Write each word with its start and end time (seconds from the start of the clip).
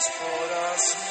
horas 0.00 1.09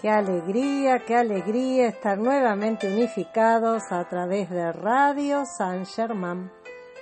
Qué 0.00 0.08
alegría, 0.08 1.04
qué 1.04 1.16
alegría 1.16 1.88
estar 1.88 2.18
nuevamente 2.18 2.86
unificados 2.86 3.82
a 3.90 4.08
través 4.08 4.48
de 4.48 4.70
Radio 4.70 5.44
San 5.44 5.86
Germán 5.86 6.52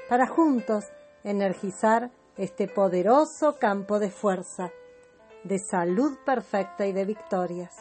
para 0.08 0.26
juntos 0.26 0.86
energizar 1.22 2.10
este 2.38 2.68
poderoso 2.68 3.58
campo 3.58 3.98
de 3.98 4.10
fuerza, 4.10 4.70
de 5.44 5.58
salud 5.58 6.16
perfecta 6.24 6.86
y 6.86 6.92
de 6.92 7.04
victorias. 7.04 7.74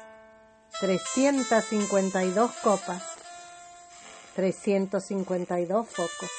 352 0.82 2.52
copas, 2.62 3.02
352 4.36 5.88
focos. 5.88 6.32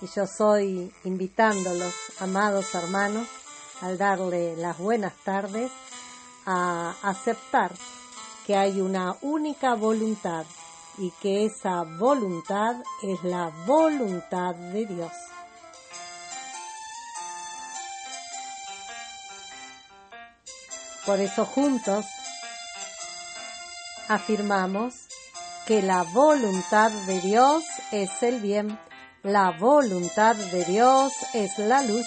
Y 0.00 0.06
yo 0.06 0.26
soy 0.26 0.90
invitándolos, 1.04 1.94
amados 2.18 2.74
hermanos, 2.74 3.28
al 3.84 3.98
darle 3.98 4.56
las 4.56 4.78
buenas 4.78 5.12
tardes, 5.24 5.70
a 6.46 6.94
aceptar 7.02 7.70
que 8.46 8.56
hay 8.56 8.80
una 8.80 9.14
única 9.20 9.74
voluntad 9.74 10.46
y 10.96 11.10
que 11.20 11.44
esa 11.44 11.82
voluntad 11.82 12.76
es 13.02 13.22
la 13.24 13.50
voluntad 13.66 14.54
de 14.54 14.86
Dios. 14.86 15.12
Por 21.04 21.20
eso 21.20 21.44
juntos 21.44 22.06
afirmamos 24.08 24.94
que 25.66 25.82
la 25.82 26.04
voluntad 26.04 26.90
de 26.90 27.20
Dios 27.20 27.62
es 27.92 28.22
el 28.22 28.40
bien, 28.40 28.78
la 29.22 29.50
voluntad 29.50 30.36
de 30.36 30.64
Dios 30.64 31.12
es 31.34 31.58
la 31.58 31.82
luz, 31.82 32.06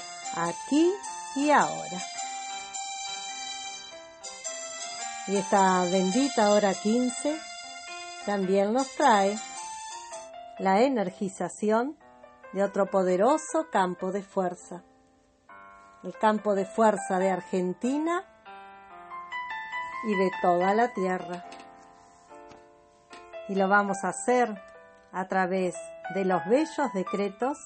aquí 0.35 0.91
y 1.35 1.51
ahora. 1.51 1.97
Y 5.27 5.37
esta 5.37 5.83
bendita 5.83 6.49
hora 6.51 6.73
15 6.73 7.37
también 8.25 8.73
nos 8.73 8.89
trae 8.95 9.37
la 10.59 10.81
energización 10.81 11.97
de 12.53 12.63
otro 12.63 12.87
poderoso 12.87 13.69
campo 13.71 14.11
de 14.11 14.23
fuerza, 14.23 14.83
el 16.03 16.17
campo 16.17 16.55
de 16.55 16.65
fuerza 16.65 17.17
de 17.19 17.29
Argentina 17.29 18.25
y 20.03 20.15
de 20.15 20.31
toda 20.41 20.73
la 20.73 20.93
Tierra. 20.93 21.45
Y 23.47 23.55
lo 23.55 23.67
vamos 23.67 24.03
a 24.03 24.09
hacer 24.09 24.61
a 25.11 25.27
través 25.27 25.75
de 26.13 26.25
los 26.25 26.45
bellos 26.45 26.93
decretos 26.93 27.57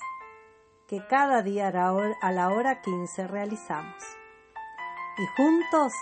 que 0.87 1.05
cada 1.07 1.41
día 1.41 1.67
a 1.67 2.31
la 2.31 2.49
hora 2.49 2.81
15 2.81 3.27
realizamos. 3.27 4.03
Y 5.17 5.25
juntos 5.37 5.93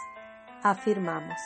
afirmamos, 0.64 1.40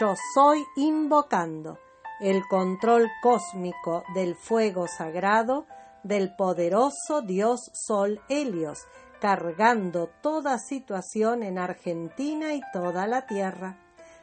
yo 0.00 0.14
soy 0.34 0.64
invocando 0.76 1.78
el 2.20 2.46
control 2.48 3.10
cósmico 3.22 4.04
del 4.14 4.34
fuego 4.34 4.86
sagrado 4.88 5.66
del 6.02 6.34
poderoso 6.36 7.22
dios 7.22 7.70
Sol 7.74 8.20
Helios, 8.28 8.86
cargando 9.20 10.08
toda 10.22 10.58
situación 10.58 11.42
en 11.42 11.58
Argentina 11.58 12.54
y 12.54 12.60
toda 12.72 13.06
la 13.06 13.26
Tierra. 13.26 13.78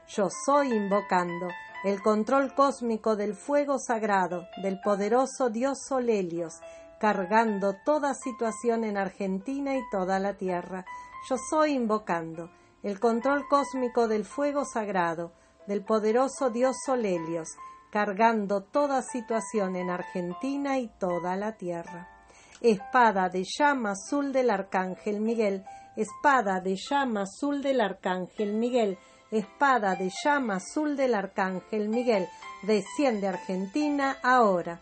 Yo 0.08 0.30
soy 0.46 0.74
invocando 0.74 1.48
el 1.84 2.02
control 2.02 2.54
cósmico 2.56 3.16
del 3.16 3.36
fuego 3.36 3.78
sagrado 3.78 4.48
del 4.64 4.80
poderoso 4.80 5.50
dios 5.50 5.80
Sol 5.88 6.10
Helios, 6.10 6.60
cargando 7.00 7.76
toda 7.86 8.14
situación 8.14 8.84
en 8.84 8.98
Argentina 8.98 9.76
y 9.76 9.82
toda 9.92 10.20
la 10.20 10.36
tierra. 10.36 10.86
Yo 11.30 11.36
soy 11.50 11.74
invocando 11.74 12.50
el 12.84 13.00
control 13.00 13.48
cósmico 13.48 14.08
del 14.08 14.26
fuego 14.26 14.64
sagrado, 14.66 15.34
del 15.68 15.84
poderoso 15.84 16.50
Dios 16.50 16.78
Solelios, 16.86 17.50
cargando 17.92 18.64
toda 18.64 19.02
situación 19.02 19.76
en 19.76 19.90
Argentina 19.90 20.78
y 20.78 20.88
toda 21.00 21.36
la 21.36 21.54
tierra. 21.58 22.08
Espada 22.62 23.30
de 23.30 23.44
llama 23.44 23.92
azul 23.92 24.32
del 24.32 24.50
Arcángel 24.50 25.22
Miguel, 25.22 25.66
espada 25.96 26.60
de 26.62 26.76
llama 26.76 27.24
azul 27.24 27.62
del 27.62 27.82
Arcángel 27.82 28.54
Miguel, 28.54 28.98
espada 29.32 29.96
de 29.96 30.10
llama 30.24 30.56
azul 30.56 30.96
del 30.96 31.14
Arcángel 31.14 31.90
Miguel, 31.90 32.28
desciende 32.64 33.28
Argentina 33.28 34.18
ahora 34.24 34.82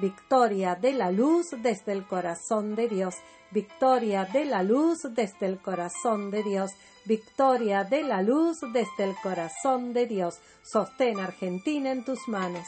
victoria 0.00 0.74
de 0.74 0.92
la 0.92 1.10
luz 1.10 1.50
desde 1.62 1.92
el 1.92 2.06
corazón 2.06 2.74
de 2.74 2.88
Dios, 2.88 3.14
victoria 3.50 4.24
de 4.24 4.44
la 4.44 4.62
luz 4.62 4.98
desde 5.10 5.46
el 5.46 5.60
corazón 5.60 6.30
de 6.30 6.42
Dios, 6.42 6.72
victoria 7.04 7.84
de 7.84 8.02
la 8.02 8.22
luz 8.22 8.58
desde 8.72 9.04
el 9.04 9.14
corazón 9.22 9.92
de 9.92 10.06
Dios, 10.06 10.40
sostén 10.62 11.20
Argentina 11.20 11.90
en 11.90 12.04
tus 12.04 12.28
manos. 12.28 12.66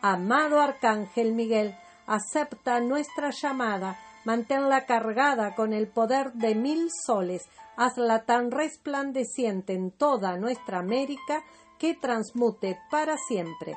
Amado 0.00 0.60
Arcángel 0.60 1.32
Miguel, 1.34 1.74
acepta 2.06 2.80
nuestra 2.80 3.30
llamada, 3.30 3.98
manténla 4.24 4.86
cargada 4.86 5.54
con 5.54 5.72
el 5.72 5.88
poder 5.88 6.32
de 6.34 6.54
mil 6.54 6.88
soles, 7.06 7.42
hazla 7.76 8.24
tan 8.24 8.50
resplandeciente 8.50 9.74
en 9.74 9.90
toda 9.90 10.36
nuestra 10.36 10.78
América 10.78 11.42
que 11.78 11.94
transmute 11.94 12.78
para 12.90 13.16
siempre 13.16 13.76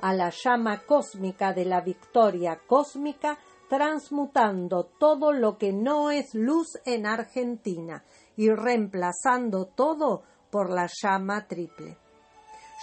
a 0.00 0.12
la 0.12 0.30
llama 0.30 0.82
cósmica 0.86 1.52
de 1.52 1.64
la 1.64 1.80
victoria 1.80 2.60
cósmica, 2.66 3.38
transmutando 3.68 4.84
todo 4.98 5.32
lo 5.32 5.56
que 5.56 5.72
no 5.72 6.10
es 6.10 6.34
luz 6.34 6.78
en 6.84 7.06
Argentina 7.06 8.04
y 8.36 8.50
reemplazando 8.50 9.66
todo 9.66 10.22
por 10.50 10.70
la 10.70 10.88
llama 11.02 11.46
triple. 11.46 11.96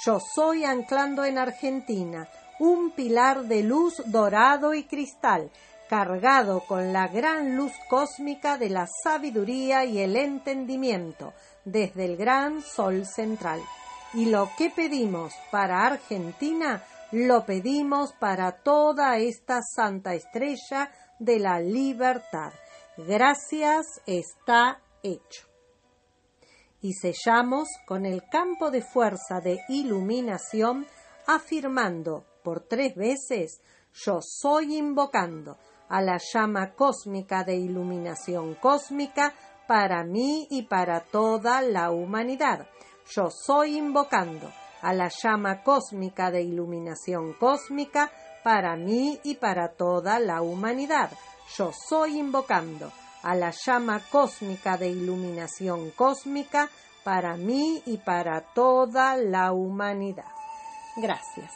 Yo 0.06 0.20
soy 0.20 0.64
anclando 0.64 1.26
en 1.26 1.38
Argentina 1.38 2.28
un 2.60 2.92
pilar 2.92 3.44
de 3.44 3.64
luz 3.64 4.02
dorado 4.06 4.74
y 4.74 4.84
cristal, 4.84 5.52
cargado 5.90 6.62
con 6.62 6.94
la 6.94 7.08
gran 7.08 7.56
luz 7.56 7.72
cósmica 7.90 8.58
de 8.58 8.70
la 8.70 8.88
sabiduría 9.04 9.86
y 9.86 10.00
el 10.00 10.16
entendimiento, 10.16 11.34
desde 11.66 12.06
el 12.06 12.18
gran 12.18 12.62
sol 12.62 13.06
central. 13.06 13.62
Y 14.14 14.26
lo 14.26 14.50
que 14.58 14.70
pedimos 14.70 15.34
para 15.52 15.86
Argentina 15.86 16.84
lo 17.12 17.46
pedimos 17.46 18.14
para 18.14 18.52
toda 18.64 19.18
esta 19.18 19.62
santa 19.62 20.14
estrella 20.14 20.92
de 21.20 21.40
la 21.40 21.60
libertad. 21.60 22.52
Gracias 22.98 24.02
está 24.06 24.82
hecho. 25.04 25.48
Y 26.82 26.94
sellamos 26.94 27.70
con 27.86 28.06
el 28.06 28.24
campo 28.30 28.72
de 28.72 28.82
fuerza 28.82 29.40
de 29.42 29.60
iluminación 29.70 30.86
afirmando 31.26 32.26
por 32.44 32.62
tres 32.62 32.96
veces 32.96 33.62
yo 33.94 34.20
soy 34.22 34.78
invocando 34.78 35.58
a 35.90 36.02
la 36.02 36.20
llama 36.34 36.74
cósmica 36.74 37.44
de 37.44 37.56
iluminación 37.56 38.56
cósmica 38.56 39.34
para 39.68 40.04
mí 40.04 40.48
y 40.52 40.64
para 40.64 41.02
toda 41.02 41.62
la 41.62 41.92
humanidad. 41.92 42.68
Yo 43.10 43.30
soy 43.32 43.78
invocando 43.78 44.52
a 44.82 44.94
la 44.94 45.10
llama 45.10 45.64
cósmica 45.64 46.32
de 46.32 46.42
iluminación 46.42 47.34
cósmica 47.34 48.12
para 48.44 48.76
mí 48.76 49.20
y 49.24 49.36
para 49.36 49.70
toda 49.70 50.20
la 50.20 50.42
humanidad. 50.42 51.12
Yo 51.56 51.72
soy 51.74 52.20
invocando 52.20 52.92
a 53.24 53.36
la 53.36 53.52
llama 53.52 54.02
cósmica 54.10 54.78
de 54.78 54.90
iluminación 54.90 55.92
cósmica 55.92 56.70
para 57.04 57.36
mí 57.38 57.82
y 57.86 57.98
para 57.98 58.42
toda 58.42 59.18
la 59.18 59.52
humanidad. 59.52 60.32
Gracias. 60.98 61.54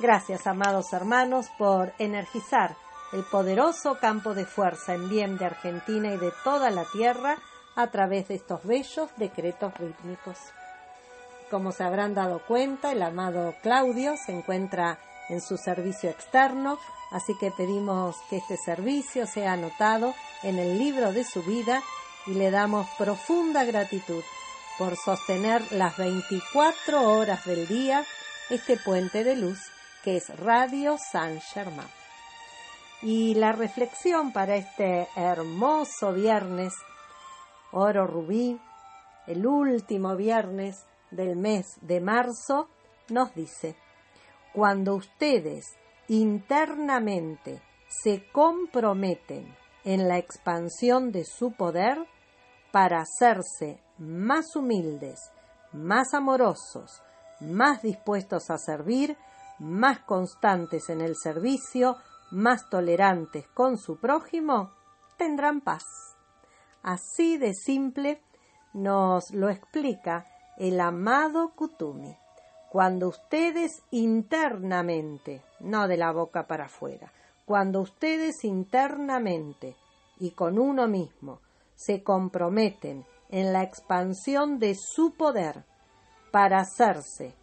Gracias, 0.00 0.46
amados 0.46 0.92
hermanos, 0.92 1.46
por 1.58 1.92
energizar 1.98 2.74
el 3.12 3.22
poderoso 3.24 3.98
campo 4.00 4.34
de 4.34 4.46
fuerza 4.46 4.94
en 4.94 5.08
bien 5.08 5.36
de 5.36 5.44
Argentina 5.44 6.12
y 6.12 6.16
de 6.16 6.32
toda 6.42 6.70
la 6.70 6.84
tierra 6.92 7.36
a 7.76 7.86
través 7.88 8.28
de 8.28 8.34
estos 8.34 8.64
bellos 8.64 9.10
decretos 9.16 9.72
rítmicos. 9.78 10.38
Como 11.52 11.70
se 11.70 11.84
habrán 11.84 12.14
dado 12.14 12.40
cuenta, 12.46 12.92
el 12.92 13.02
amado 13.02 13.54
Claudio 13.62 14.14
se 14.16 14.32
encuentra 14.32 14.98
en 15.28 15.42
su 15.42 15.58
servicio 15.58 16.08
externo, 16.08 16.78
así 17.10 17.34
que 17.38 17.50
pedimos 17.50 18.16
que 18.30 18.38
este 18.38 18.56
servicio 18.56 19.26
sea 19.26 19.52
anotado 19.52 20.14
en 20.42 20.58
el 20.58 20.78
libro 20.78 21.12
de 21.12 21.24
su 21.24 21.42
vida 21.42 21.82
y 22.26 22.32
le 22.32 22.50
damos 22.50 22.88
profunda 22.96 23.64
gratitud 23.64 24.22
por 24.78 24.96
sostener 24.96 25.60
las 25.72 25.98
24 25.98 27.18
horas 27.18 27.44
del 27.44 27.68
día 27.68 28.02
este 28.48 28.78
puente 28.78 29.22
de 29.22 29.36
luz 29.36 29.58
que 30.02 30.16
es 30.16 30.34
Radio 30.38 30.96
San 30.96 31.38
Germán. 31.42 31.88
Y 33.02 33.34
la 33.34 33.52
reflexión 33.52 34.32
para 34.32 34.56
este 34.56 35.06
hermoso 35.16 36.14
viernes, 36.14 36.72
oro 37.72 38.06
rubí, 38.06 38.58
el 39.26 39.46
último 39.46 40.16
viernes 40.16 40.86
del 41.12 41.36
mes 41.36 41.78
de 41.80 42.00
marzo, 42.00 42.68
nos 43.08 43.34
dice, 43.34 43.76
cuando 44.52 44.94
ustedes 44.94 45.76
internamente 46.08 47.62
se 47.88 48.30
comprometen 48.32 49.54
en 49.84 50.08
la 50.08 50.18
expansión 50.18 51.12
de 51.12 51.24
su 51.24 51.52
poder 51.52 52.06
para 52.70 53.02
hacerse 53.02 53.82
más 53.98 54.56
humildes, 54.56 55.20
más 55.72 56.14
amorosos, 56.14 57.02
más 57.40 57.82
dispuestos 57.82 58.50
a 58.50 58.58
servir, 58.58 59.16
más 59.58 60.00
constantes 60.00 60.88
en 60.88 61.00
el 61.00 61.14
servicio, 61.16 61.96
más 62.30 62.68
tolerantes 62.70 63.46
con 63.48 63.78
su 63.78 63.98
prójimo, 63.98 64.72
tendrán 65.16 65.60
paz. 65.60 65.84
Así 66.82 67.36
de 67.36 67.54
simple 67.54 68.22
nos 68.72 69.30
lo 69.32 69.50
explica 69.50 70.26
el 70.56 70.80
amado 70.80 71.52
Kutumi. 71.54 72.16
Cuando 72.70 73.08
ustedes 73.08 73.82
internamente, 73.90 75.42
no 75.60 75.88
de 75.88 75.96
la 75.96 76.12
boca 76.12 76.46
para 76.46 76.66
afuera, 76.66 77.12
cuando 77.44 77.80
ustedes 77.80 78.44
internamente 78.44 79.76
y 80.18 80.30
con 80.30 80.58
uno 80.58 80.88
mismo 80.88 81.40
se 81.74 82.02
comprometen 82.02 83.04
en 83.28 83.52
la 83.52 83.62
expansión 83.62 84.58
de 84.58 84.74
su 84.74 85.14
poder 85.14 85.64
para 86.30 86.60
hacerse 86.60 87.34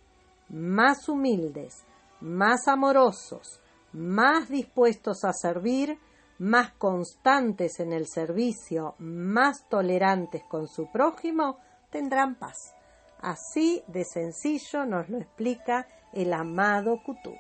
más 0.50 1.08
humildes, 1.10 1.84
más 2.22 2.68
amorosos, 2.68 3.62
más 3.94 4.50
dispuestos 4.50 5.24
a 5.24 5.34
servir, 5.34 6.00
más 6.40 6.72
constantes 6.74 7.80
en 7.80 7.94
el 7.94 8.08
servicio, 8.08 8.96
más 9.00 9.68
tolerantes 9.70 10.44
con 10.46 10.68
su 10.68 10.90
prójimo, 10.92 11.60
tendrán 11.92 12.36
paz. 12.36 12.74
Así 13.22 13.84
de 13.88 14.06
sencillo 14.06 14.86
nos 14.86 15.10
lo 15.10 15.18
explica 15.18 15.88
el 16.14 16.34
amado 16.34 17.02
Kutu. 17.04 17.36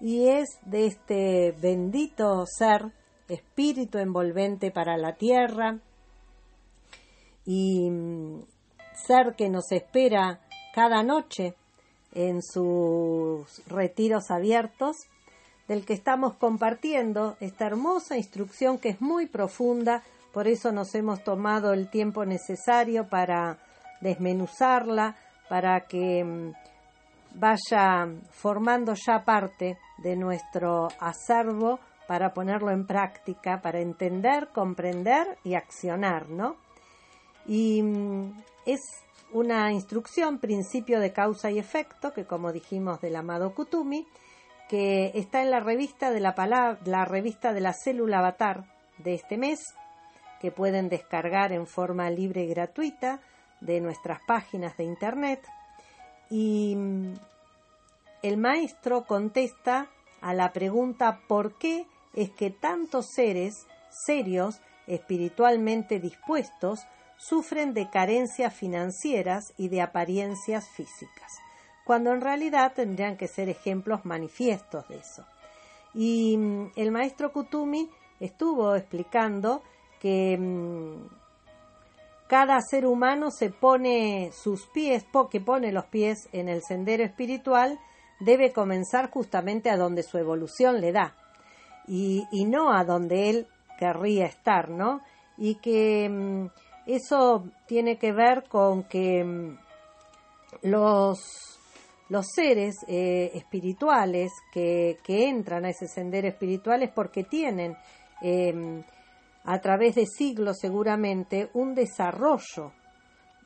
Y 0.00 0.28
es 0.28 0.58
de 0.66 0.86
este 0.86 1.52
bendito 1.52 2.44
ser, 2.46 2.92
espíritu 3.28 3.98
envolvente 3.98 4.70
para 4.70 4.98
la 4.98 5.14
tierra, 5.14 5.78
y 7.46 7.88
mm, 7.90 8.42
ser 8.94 9.34
que 9.36 9.48
nos 9.48 9.72
espera 9.72 10.40
cada 10.74 11.02
noche 11.02 11.54
en 12.12 12.42
sus 12.42 13.62
retiros 13.66 14.30
abiertos, 14.30 14.96
del 15.68 15.86
que 15.86 15.94
estamos 15.94 16.34
compartiendo 16.34 17.36
esta 17.40 17.66
hermosa 17.66 18.18
instrucción 18.18 18.78
que 18.78 18.90
es 18.90 19.00
muy 19.00 19.26
profunda, 19.26 20.02
por 20.32 20.46
eso 20.46 20.72
nos 20.72 20.94
hemos 20.94 21.24
tomado 21.24 21.72
el 21.72 21.88
tiempo 21.88 22.26
necesario 22.26 23.08
para 23.08 23.58
desmenuzarla, 24.00 25.16
para 25.48 25.80
que 25.82 26.24
mm, 26.24 26.52
vaya 27.34 28.08
formando 28.30 28.94
ya 28.94 29.24
parte 29.24 29.78
de 29.98 30.16
nuestro 30.16 30.88
acervo 31.00 31.80
para 32.06 32.34
ponerlo 32.34 32.70
en 32.70 32.86
práctica, 32.86 33.60
para 33.62 33.80
entender, 33.80 34.48
comprender 34.48 35.38
y 35.42 35.54
accionar, 35.54 36.28
¿no? 36.28 36.56
Y 37.46 37.82
mm, 37.82 38.42
es 38.66 38.80
una 39.32 39.72
instrucción, 39.72 40.38
principio 40.38 41.00
de 41.00 41.12
causa 41.12 41.50
y 41.50 41.58
efecto, 41.58 42.12
que 42.12 42.24
como 42.24 42.52
dijimos 42.52 43.00
del 43.00 43.16
amado 43.16 43.54
Kutumi, 43.54 44.06
que 44.68 45.12
está 45.14 45.42
en 45.42 45.50
la 45.50 45.60
revista 45.60 46.10
de 46.10 46.20
la 46.20 46.34
palabra, 46.34 46.78
la 46.84 47.04
revista 47.04 47.52
de 47.52 47.60
la 47.60 47.72
célula 47.72 48.18
avatar 48.18 48.64
de 48.98 49.14
este 49.14 49.36
mes, 49.36 49.60
que 50.40 50.50
pueden 50.50 50.88
descargar 50.88 51.52
en 51.52 51.66
forma 51.66 52.10
libre 52.10 52.44
y 52.44 52.48
gratuita 52.48 53.20
de 53.64 53.80
nuestras 53.80 54.20
páginas 54.26 54.76
de 54.76 54.84
internet. 54.84 55.40
Y 56.30 56.74
mm, 56.76 57.14
el 58.22 58.36
maestro 58.36 59.04
contesta 59.04 59.88
a 60.20 60.32
la 60.32 60.52
pregunta 60.52 61.20
¿por 61.28 61.58
qué 61.58 61.86
es 62.14 62.30
que 62.30 62.50
tantos 62.50 63.06
seres 63.14 63.66
serios, 64.06 64.60
espiritualmente 64.86 66.00
dispuestos, 66.00 66.80
sufren 67.16 67.74
de 67.74 67.88
carencias 67.90 68.54
financieras 68.54 69.52
y 69.56 69.68
de 69.68 69.80
apariencias 69.80 70.68
físicas, 70.68 71.32
cuando 71.84 72.12
en 72.12 72.20
realidad 72.20 72.72
tendrían 72.74 73.16
que 73.16 73.28
ser 73.28 73.48
ejemplos 73.48 74.04
manifiestos 74.04 74.86
de 74.88 74.96
eso. 74.98 75.24
Y 75.94 76.36
mm, 76.36 76.72
el 76.76 76.90
maestro 76.90 77.32
Kutumi 77.32 77.88
estuvo 78.20 78.74
explicando 78.74 79.62
que 80.00 80.36
mm, 80.38 81.23
cada 82.28 82.60
ser 82.60 82.86
humano 82.86 83.30
se 83.30 83.50
pone 83.50 84.30
sus 84.32 84.66
pies, 84.68 85.04
que 85.30 85.40
pone 85.40 85.72
los 85.72 85.84
pies 85.86 86.28
en 86.32 86.48
el 86.48 86.62
sendero 86.62 87.04
espiritual, 87.04 87.78
debe 88.20 88.52
comenzar 88.52 89.10
justamente 89.10 89.70
a 89.70 89.76
donde 89.76 90.02
su 90.02 90.18
evolución 90.18 90.80
le 90.80 90.92
da 90.92 91.14
y, 91.86 92.26
no 92.46 92.72
a 92.72 92.84
donde 92.84 93.30
él 93.30 93.46
querría 93.78 94.26
estar, 94.26 94.70
¿no? 94.70 95.02
Y 95.36 95.56
que 95.56 96.08
mm, 96.08 96.46
eso 96.86 97.44
tiene 97.66 97.98
que 97.98 98.12
ver 98.12 98.44
con 98.48 98.84
que 98.84 99.22
mm, 99.22 99.58
los, 100.62 101.58
los 102.08 102.26
seres 102.34 102.76
eh, 102.88 103.32
espirituales 103.34 104.32
que, 104.52 104.98
que, 105.02 105.28
entran 105.28 105.64
a 105.64 105.70
ese 105.70 105.88
sendero 105.88 106.28
espiritual 106.28 106.82
es 106.82 106.90
porque 106.90 107.24
tienen 107.24 107.76
em, 108.22 108.82
a 109.44 109.60
través 109.60 109.94
de 109.94 110.06
siglos 110.06 110.58
seguramente 110.60 111.50
un 111.54 111.74
desarrollo 111.74 112.72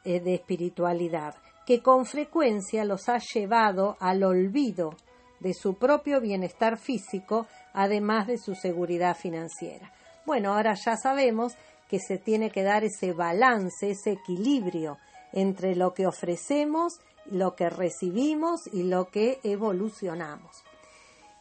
eh, 0.04 0.20
de 0.20 0.34
espiritualidad 0.34 1.34
que 1.66 1.82
con 1.82 2.06
frecuencia 2.06 2.84
los 2.84 3.10
ha 3.10 3.18
llevado 3.18 3.98
al 4.00 4.22
olvido 4.24 4.94
de 5.40 5.52
su 5.52 5.74
propio 5.74 6.18
bienestar 6.20 6.78
físico, 6.78 7.46
además 7.74 8.26
de 8.26 8.38
su 8.38 8.54
seguridad 8.54 9.14
financiera. 9.14 9.92
Bueno, 10.24 10.54
ahora 10.54 10.74
ya 10.74 10.96
sabemos 10.96 11.56
que 11.88 11.98
se 11.98 12.16
tiene 12.16 12.50
que 12.50 12.62
dar 12.62 12.84
ese 12.84 13.12
balance, 13.12 13.90
ese 13.90 14.12
equilibrio 14.12 14.96
entre 15.32 15.76
lo 15.76 15.92
que 15.92 16.06
ofrecemos, 16.06 17.00
lo 17.26 17.54
que 17.54 17.68
recibimos 17.68 18.66
y 18.72 18.84
lo 18.84 19.10
que 19.10 19.38
evolucionamos. 19.42 20.64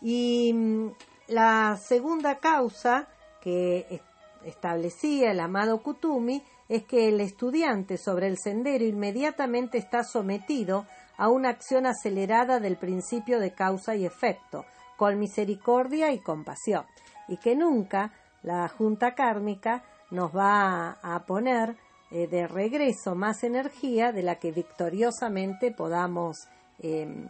Y 0.02 0.52
mm, 0.54 0.92
la 1.28 1.78
segunda 1.78 2.40
causa 2.40 3.08
que 3.42 4.02
establecía 4.50 5.32
el 5.32 5.40
amado 5.40 5.82
Kutumi 5.82 6.44
es 6.70 6.84
que 6.84 7.08
el 7.08 7.22
estudiante 7.22 7.98
sobre 7.98 8.28
el 8.28 8.38
sendero 8.38 8.86
inmediatamente 8.86 9.78
está 9.78 10.04
sometido 10.04 10.86
a 11.18 11.30
una 11.30 11.50
acción 11.50 11.86
acelerada 11.86 12.60
del 12.60 12.78
principio 12.78 13.40
de 13.40 13.54
causa 13.54 13.96
y 13.96 14.06
efecto, 14.06 14.66
con 14.98 15.18
misericordia 15.20 16.12
y 16.12 16.20
compasión, 16.20 16.86
y 17.28 17.38
que 17.38 17.56
nunca 17.56 18.12
la 18.44 18.68
junta 18.68 19.16
kármica 19.16 19.84
nos 20.12 20.36
va 20.36 20.98
a 21.02 21.26
poner 21.26 21.76
eh, 22.12 22.28
de 22.28 22.48
regreso 22.48 23.16
más 23.16 23.44
energía 23.44 24.12
de 24.12 24.24
la 24.24 24.36
que 24.36 24.52
victoriosamente 24.52 25.72
podamos 25.72 26.48
em, 26.80 27.28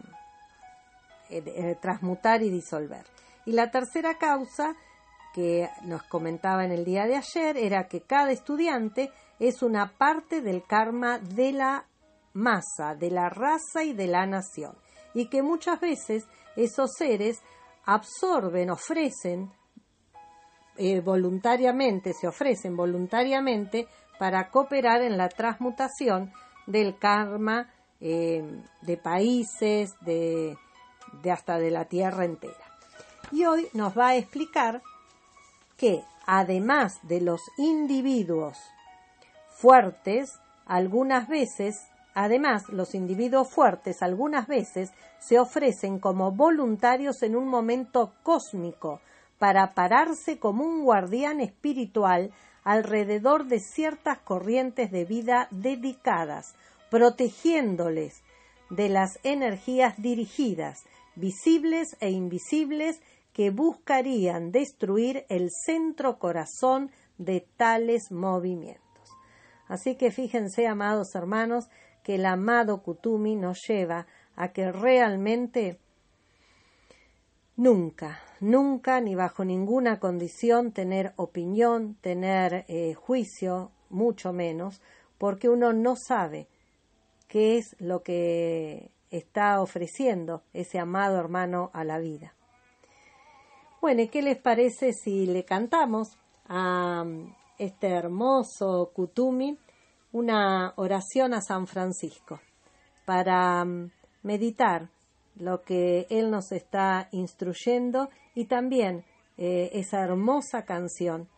eh, 1.30 1.42
eh, 1.46 1.76
transmutar 1.80 2.42
y 2.42 2.50
disolver. 2.50 3.04
Y 3.44 3.52
la 3.52 3.70
tercera 3.70 4.18
causa 4.18 4.76
que 5.38 5.70
nos 5.84 6.02
comentaba 6.02 6.64
en 6.64 6.72
el 6.72 6.84
día 6.84 7.06
de 7.06 7.14
ayer 7.14 7.56
era 7.56 7.86
que 7.86 8.00
cada 8.00 8.32
estudiante 8.32 9.12
es 9.38 9.62
una 9.62 9.96
parte 9.96 10.42
del 10.42 10.64
karma 10.64 11.20
de 11.20 11.52
la 11.52 11.86
masa, 12.32 12.96
de 12.96 13.12
la 13.12 13.28
raza 13.28 13.84
y 13.84 13.92
de 13.92 14.08
la 14.08 14.26
nación, 14.26 14.76
y 15.14 15.28
que 15.28 15.42
muchas 15.42 15.78
veces 15.78 16.26
esos 16.56 16.90
seres 16.92 17.40
absorben, 17.84 18.68
ofrecen 18.70 19.52
eh, 20.76 21.00
voluntariamente, 21.02 22.14
se 22.14 22.26
ofrecen 22.26 22.76
voluntariamente 22.76 23.86
para 24.18 24.50
cooperar 24.50 25.02
en 25.02 25.16
la 25.16 25.28
transmutación 25.28 26.32
del 26.66 26.98
karma 26.98 27.72
eh, 28.00 28.42
de 28.82 28.96
países, 28.96 29.92
de, 30.00 30.56
de 31.22 31.30
hasta 31.30 31.58
de 31.58 31.70
la 31.70 31.84
tierra 31.84 32.24
entera. 32.24 32.66
Y 33.30 33.44
hoy 33.44 33.68
nos 33.72 33.96
va 33.96 34.08
a 34.08 34.16
explicar 34.16 34.82
que 35.78 36.04
además 36.26 36.98
de 37.04 37.22
los 37.22 37.40
individuos 37.56 38.58
fuertes, 39.48 40.38
algunas 40.66 41.28
veces, 41.28 41.86
además 42.12 42.68
los 42.68 42.94
individuos 42.94 43.48
fuertes 43.48 44.02
algunas 44.02 44.46
veces 44.46 44.92
se 45.20 45.38
ofrecen 45.38 45.98
como 45.98 46.32
voluntarios 46.32 47.22
en 47.22 47.34
un 47.34 47.48
momento 47.48 48.12
cósmico 48.22 49.00
para 49.38 49.72
pararse 49.72 50.38
como 50.38 50.64
un 50.64 50.82
guardián 50.82 51.40
espiritual 51.40 52.32
alrededor 52.64 53.46
de 53.46 53.60
ciertas 53.60 54.18
corrientes 54.18 54.90
de 54.90 55.04
vida 55.04 55.48
dedicadas, 55.50 56.54
protegiéndoles 56.90 58.22
de 58.68 58.88
las 58.88 59.18
energías 59.22 59.94
dirigidas, 59.96 60.84
visibles 61.14 61.96
e 62.00 62.10
invisibles, 62.10 63.00
que 63.38 63.50
buscarían 63.52 64.50
destruir 64.50 65.24
el 65.28 65.50
centro 65.52 66.18
corazón 66.18 66.90
de 67.18 67.46
tales 67.56 68.10
movimientos. 68.10 69.12
Así 69.68 69.94
que 69.94 70.10
fíjense, 70.10 70.66
amados 70.66 71.14
hermanos, 71.14 71.68
que 72.02 72.16
el 72.16 72.26
amado 72.26 72.82
Kutumi 72.82 73.36
nos 73.36 73.60
lleva 73.68 74.08
a 74.34 74.48
que 74.48 74.72
realmente 74.72 75.78
nunca, 77.54 78.18
nunca, 78.40 79.00
ni 79.00 79.14
bajo 79.14 79.44
ninguna 79.44 80.00
condición, 80.00 80.72
tener 80.72 81.12
opinión, 81.14 81.94
tener 82.00 82.64
eh, 82.66 82.94
juicio, 82.94 83.70
mucho 83.88 84.32
menos, 84.32 84.82
porque 85.16 85.48
uno 85.48 85.72
no 85.72 85.94
sabe 85.94 86.48
qué 87.28 87.56
es 87.56 87.76
lo 87.78 88.02
que 88.02 88.90
está 89.10 89.62
ofreciendo 89.62 90.42
ese 90.52 90.80
amado 90.80 91.20
hermano 91.20 91.70
a 91.72 91.84
la 91.84 92.00
vida. 92.00 92.34
Bueno, 93.80 94.02
¿y 94.02 94.08
qué 94.08 94.22
les 94.22 94.38
parece 94.38 94.92
si 94.92 95.26
le 95.26 95.44
cantamos 95.44 96.08
a 96.48 97.02
um, 97.02 97.32
este 97.58 97.88
hermoso 97.88 98.90
Kutumi 98.92 99.56
una 100.10 100.72
oración 100.76 101.32
a 101.32 101.40
San 101.40 101.66
Francisco 101.68 102.40
para 103.04 103.62
um, 103.62 103.90
meditar 104.22 104.88
lo 105.36 105.62
que 105.62 106.06
él 106.10 106.30
nos 106.30 106.50
está 106.50 107.08
instruyendo 107.12 108.08
y 108.34 108.46
también 108.46 109.04
eh, 109.36 109.70
esa 109.72 110.02
hermosa 110.02 110.64
canción 110.64 111.28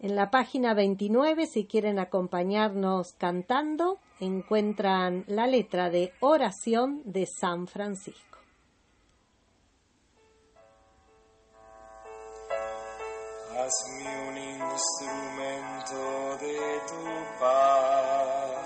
en 0.00 0.14
la 0.14 0.30
página 0.30 0.74
29, 0.74 1.46
si 1.46 1.66
quieren 1.66 1.98
acompañarnos 1.98 3.14
cantando, 3.18 3.98
encuentran 4.20 5.24
la 5.26 5.48
letra 5.48 5.90
de 5.90 6.12
Oración 6.20 7.02
de 7.04 7.26
San 7.26 7.66
Francisco. 7.66 8.27
Hazme 13.68 14.08
un 14.28 14.36
instrumento 14.38 16.00
de 16.40 16.80
tu 16.88 17.04
paz, 17.38 18.62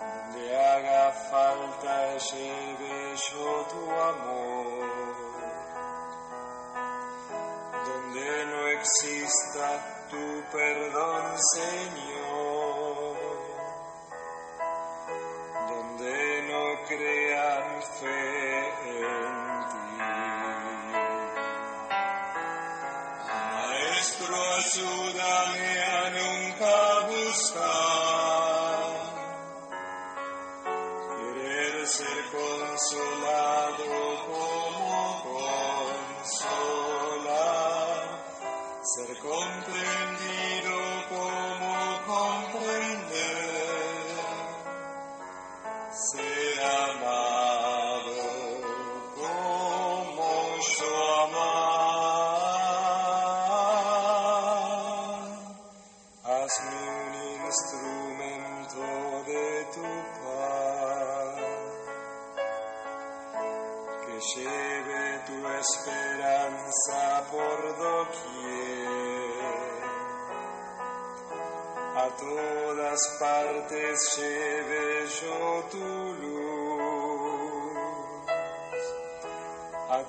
donde 0.00 0.56
haga 0.56 1.12
falta 1.30 2.16
lleve 2.16 3.14
yo 3.30 3.66
tu 3.70 3.90
amor. 4.10 4.54
Exista 8.84 9.68
tu 10.10 10.26
perdón, 10.52 11.24
Señor, 11.54 13.16
donde 15.68 16.42
no 16.50 16.64
crean 16.88 17.82
fe 17.98 18.63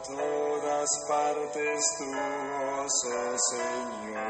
todas 0.08 0.90
partes 1.08 1.84
tu 1.98 2.06
oh 2.06 2.88
Señor. 3.50 4.25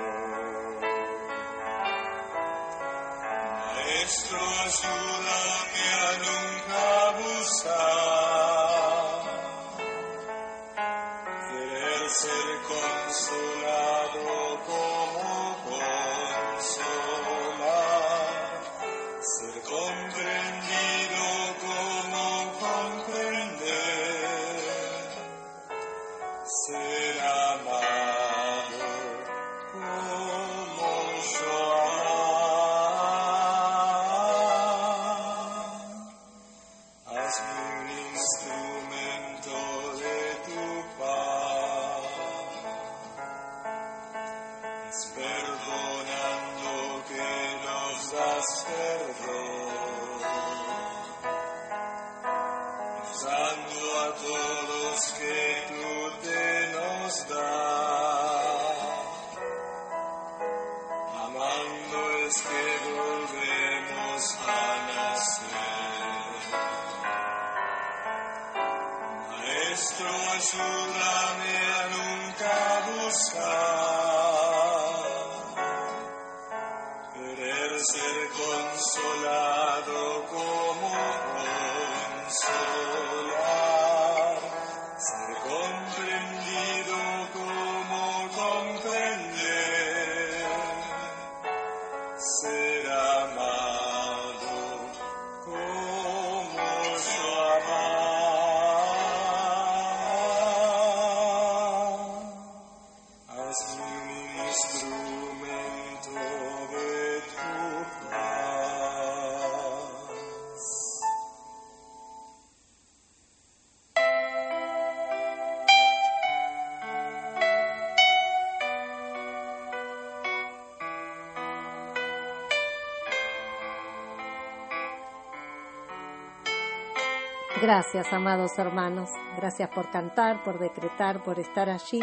Gracias, 127.65 128.13
amados 128.13 128.59
hermanos. 128.59 129.09
Gracias 129.37 129.67
por 129.71 129.89
cantar, 129.89 130.43
por 130.43 130.59
decretar, 130.59 131.23
por 131.23 131.39
estar 131.39 131.67
allí, 131.67 131.99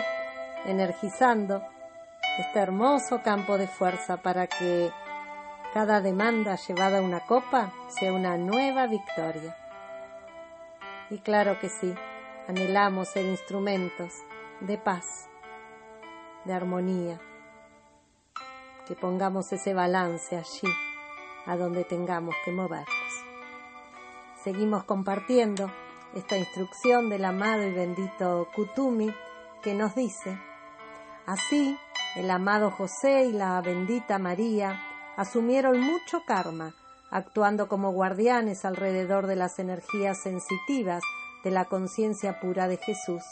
energizando 0.64 1.62
este 2.36 2.58
hermoso 2.58 3.22
campo 3.22 3.56
de 3.58 3.68
fuerza 3.68 4.16
para 4.16 4.48
que 4.48 4.90
cada 5.72 6.00
demanda 6.00 6.56
llevada 6.56 6.98
a 6.98 7.02
una 7.02 7.20
copa 7.20 7.72
sea 7.86 8.12
una 8.12 8.36
nueva 8.36 8.88
victoria. 8.88 9.56
Y 11.10 11.18
claro 11.18 11.60
que 11.60 11.68
sí, 11.68 11.94
anhelamos 12.48 13.10
ser 13.10 13.26
instrumentos 13.26 14.14
de 14.58 14.78
paz, 14.78 15.28
de 16.44 16.54
armonía, 16.54 17.20
que 18.88 18.96
pongamos 18.96 19.52
ese 19.52 19.74
balance 19.74 20.36
allí, 20.36 20.72
a 21.46 21.56
donde 21.56 21.84
tengamos 21.84 22.34
que 22.44 22.50
movernos. 22.50 23.01
Seguimos 24.44 24.82
compartiendo 24.82 25.70
esta 26.14 26.36
instrucción 26.36 27.08
del 27.08 27.24
amado 27.24 27.62
y 27.62 27.72
bendito 27.72 28.48
Kutumi 28.56 29.14
que 29.62 29.72
nos 29.72 29.94
dice, 29.94 30.36
así 31.26 31.78
el 32.16 32.28
amado 32.28 32.72
José 32.72 33.26
y 33.26 33.32
la 33.32 33.60
bendita 33.60 34.18
María 34.18 34.80
asumieron 35.16 35.80
mucho 35.80 36.24
karma, 36.26 36.74
actuando 37.12 37.68
como 37.68 37.92
guardianes 37.92 38.64
alrededor 38.64 39.28
de 39.28 39.36
las 39.36 39.60
energías 39.60 40.20
sensitivas 40.22 41.04
de 41.44 41.52
la 41.52 41.66
conciencia 41.66 42.40
pura 42.40 42.66
de 42.66 42.78
Jesús. 42.78 43.22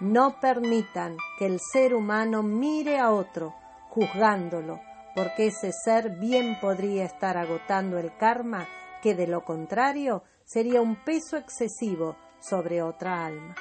No 0.00 0.38
permitan 0.38 1.16
que 1.38 1.46
el 1.46 1.60
ser 1.60 1.94
humano 1.94 2.42
mire 2.42 2.98
a 2.98 3.10
otro, 3.10 3.54
juzgándolo, 3.88 4.80
porque 5.16 5.46
ese 5.46 5.72
ser 5.72 6.10
bien 6.18 6.58
podría 6.60 7.06
estar 7.06 7.38
agotando 7.38 7.98
el 7.98 8.14
karma 8.18 8.68
que 9.02 9.14
de 9.14 9.26
lo 9.26 9.44
contrario 9.44 10.22
sería 10.44 10.80
un 10.80 10.96
peso 11.04 11.36
excesivo 11.36 12.16
sobre 12.40 12.82
otra 12.82 13.24
alma. 13.24 13.54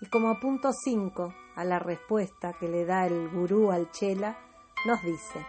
Y 0.00 0.06
como 0.06 0.38
punto 0.38 0.72
5 0.72 1.34
a 1.56 1.64
la 1.64 1.78
respuesta 1.78 2.52
que 2.58 2.68
le 2.68 2.84
da 2.84 3.06
el 3.06 3.28
gurú 3.30 3.70
al 3.70 3.90
chela, 3.90 4.38
nos 4.86 5.02
dice, 5.02 5.44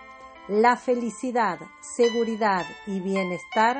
la 0.47 0.75
felicidad, 0.75 1.59
seguridad 1.81 2.65
y 2.87 2.99
bienestar 2.99 3.79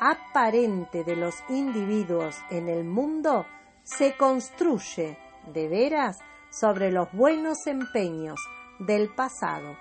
aparente 0.00 1.04
de 1.04 1.16
los 1.16 1.34
individuos 1.48 2.36
en 2.50 2.68
el 2.68 2.84
mundo 2.84 3.46
se 3.82 4.16
construye, 4.16 5.18
de 5.52 5.68
veras, 5.68 6.18
sobre 6.50 6.90
los 6.90 7.12
buenos 7.12 7.66
empeños 7.66 8.40
del 8.78 9.14
pasado. 9.14 9.76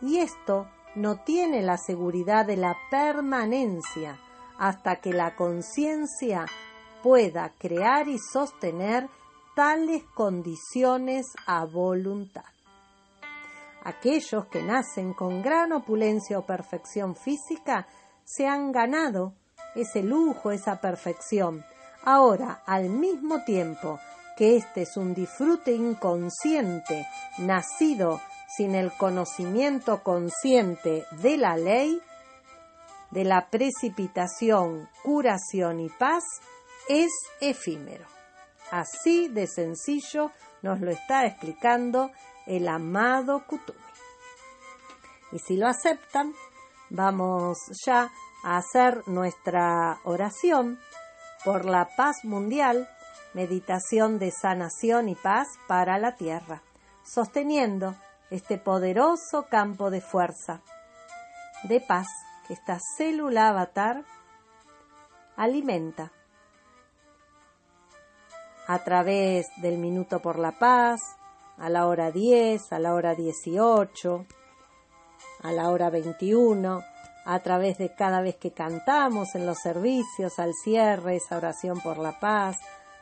Y 0.00 0.18
esto 0.18 0.68
no 0.94 1.22
tiene 1.24 1.62
la 1.62 1.78
seguridad 1.78 2.44
de 2.44 2.56
la 2.56 2.76
permanencia 2.90 4.18
hasta 4.60 4.96
que 4.96 5.12
la 5.12 5.34
conciencia 5.34 6.44
pueda 7.02 7.50
crear 7.58 8.06
y 8.08 8.18
sostener 8.18 9.08
tales 9.56 10.04
condiciones 10.14 11.26
a 11.46 11.64
voluntad. 11.64 12.44
Aquellos 13.82 14.46
que 14.46 14.62
nacen 14.62 15.14
con 15.14 15.42
gran 15.42 15.72
opulencia 15.72 16.38
o 16.38 16.44
perfección 16.44 17.16
física 17.16 17.88
se 18.24 18.46
han 18.46 18.70
ganado 18.70 19.32
ese 19.74 20.02
lujo, 20.02 20.50
esa 20.50 20.78
perfección. 20.78 21.64
Ahora, 22.04 22.62
al 22.66 22.90
mismo 22.90 23.42
tiempo 23.44 23.98
que 24.36 24.56
este 24.56 24.82
es 24.82 24.96
un 24.98 25.14
disfrute 25.14 25.72
inconsciente, 25.72 27.06
nacido 27.38 28.20
sin 28.54 28.74
el 28.74 28.92
conocimiento 28.92 30.02
consciente 30.02 31.06
de 31.22 31.38
la 31.38 31.56
ley, 31.56 32.00
de 33.10 33.24
la 33.24 33.48
precipitación, 33.50 34.88
curación 35.02 35.80
y 35.80 35.88
paz, 35.88 36.24
es 36.88 37.10
efímero. 37.40 38.04
Así 38.70 39.28
de 39.28 39.46
sencillo 39.46 40.30
nos 40.62 40.80
lo 40.80 40.90
está 40.90 41.26
explicando 41.26 42.10
el 42.46 42.68
amado 42.68 43.44
Kutumi. 43.46 43.78
Y 45.32 45.38
si 45.38 45.56
lo 45.56 45.66
aceptan, 45.68 46.32
vamos 46.88 47.58
ya 47.84 48.10
a 48.44 48.56
hacer 48.56 49.06
nuestra 49.06 49.98
oración 50.04 50.78
por 51.44 51.64
la 51.64 51.88
paz 51.96 52.24
mundial, 52.24 52.88
meditación 53.34 54.18
de 54.18 54.30
sanación 54.30 55.08
y 55.08 55.14
paz 55.14 55.48
para 55.66 55.98
la 55.98 56.16
tierra, 56.16 56.62
sosteniendo 57.04 57.94
este 58.30 58.58
poderoso 58.58 59.46
campo 59.48 59.90
de 59.90 60.00
fuerza, 60.00 60.60
de 61.64 61.80
paz 61.80 62.06
esta 62.50 62.78
célula 62.96 63.48
avatar 63.48 64.04
alimenta 65.36 66.12
a 68.66 68.78
través 68.84 69.46
del 69.62 69.78
minuto 69.78 70.20
por 70.20 70.38
la 70.38 70.52
paz, 70.52 71.00
a 71.58 71.68
la 71.68 71.86
hora 71.86 72.10
10, 72.10 72.72
a 72.72 72.78
la 72.78 72.94
hora 72.94 73.14
18, 73.14 74.26
a 75.42 75.52
la 75.52 75.70
hora 75.70 75.90
21, 75.90 76.82
a 77.24 77.38
través 77.40 77.78
de 77.78 77.94
cada 77.94 78.20
vez 78.20 78.36
que 78.36 78.52
cantamos 78.52 79.34
en 79.34 79.46
los 79.46 79.58
servicios, 79.58 80.38
al 80.38 80.52
cierre, 80.54 81.16
esa 81.16 81.36
oración 81.36 81.80
por 81.80 81.98
la 81.98 82.18
paz, 82.18 82.58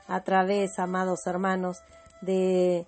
a 0.06 0.20
través, 0.22 0.78
amados 0.78 1.26
hermanos, 1.26 1.78
de, 2.20 2.86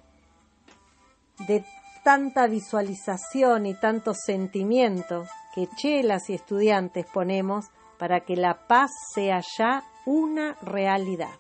de 1.47 1.65
tanta 2.03 2.47
visualización 2.47 3.67
y 3.67 3.75
tanto 3.75 4.15
sentimiento 4.15 5.27
que 5.55 5.69
chelas 5.77 6.31
y 6.31 6.35
estudiantes 6.35 7.07
ponemos 7.07 7.67
para 7.99 8.21
que 8.21 8.37
la 8.37 8.67
paz 8.67 8.91
sea 9.15 9.41
ya 9.59 9.85
una 10.07 10.55
realidad 10.63 11.39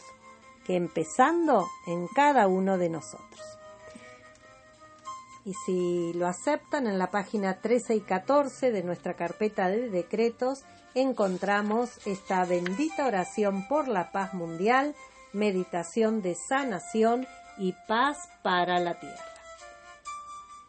empezando 0.76 1.68
en 1.86 2.06
cada 2.08 2.46
uno 2.46 2.78
de 2.78 2.88
nosotros. 2.88 3.40
Y 5.44 5.54
si 5.64 6.12
lo 6.12 6.26
aceptan, 6.26 6.86
en 6.86 6.98
la 6.98 7.10
página 7.10 7.60
13 7.60 7.96
y 7.96 8.00
14 8.00 8.72
de 8.72 8.82
nuestra 8.82 9.14
carpeta 9.14 9.68
de 9.68 9.88
decretos 9.88 10.64
encontramos 10.94 12.06
esta 12.06 12.44
bendita 12.44 13.06
oración 13.06 13.66
por 13.68 13.88
la 13.88 14.12
paz 14.12 14.34
mundial, 14.34 14.94
meditación 15.32 16.20
de 16.20 16.34
sanación 16.34 17.26
y 17.58 17.74
paz 17.88 18.28
para 18.42 18.78
la 18.80 18.98
tierra. 18.98 19.24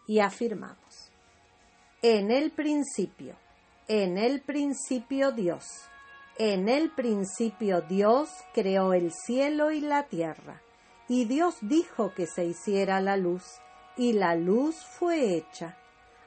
Y 0.08 0.20
afirmamos, 0.20 0.81
en 2.02 2.32
el 2.32 2.52
principio, 2.52 3.36
en 3.88 4.18
el 4.18 4.42
principio 4.42 5.32
Dios 5.32 5.66
en 6.38 6.70
el 6.70 6.90
principio 6.90 7.82
Dios 7.82 8.30
creó 8.54 8.94
el 8.94 9.12
cielo 9.12 9.72
y 9.72 9.80
la 9.80 10.08
tierra, 10.08 10.62
y 11.08 11.26
Dios 11.26 11.58
dijo 11.62 12.14
que 12.16 12.26
se 12.26 12.46
hiciera 12.46 13.00
la 13.00 13.16
luz, 13.16 13.44
y 13.96 14.14
la 14.14 14.36
luz 14.36 14.76
fue 14.98 15.36
hecha. 15.36 15.78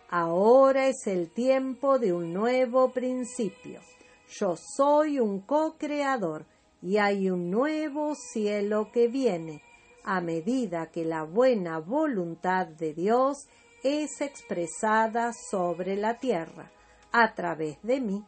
Ahora 0.08 0.86
es 0.86 1.08
el 1.08 1.30
tiempo 1.30 1.98
de 1.98 2.12
un 2.12 2.32
nuevo 2.32 2.92
principio. 2.92 3.80
Yo 4.28 4.54
soy 4.56 5.18
un 5.18 5.40
co-creador 5.40 6.44
y 6.80 6.98
hay 6.98 7.28
un 7.28 7.50
nuevo 7.50 8.14
cielo 8.14 8.90
que 8.92 9.08
viene 9.08 9.62
a 10.04 10.20
medida 10.20 10.92
que 10.92 11.04
la 11.04 11.24
buena 11.24 11.80
voluntad 11.80 12.68
de 12.68 12.94
Dios 12.94 13.48
es 13.84 14.20
expresada 14.20 15.32
sobre 15.32 15.94
la 15.94 16.18
tierra 16.18 16.72
a 17.12 17.32
través 17.34 17.80
de 17.82 18.00
mí 18.00 18.24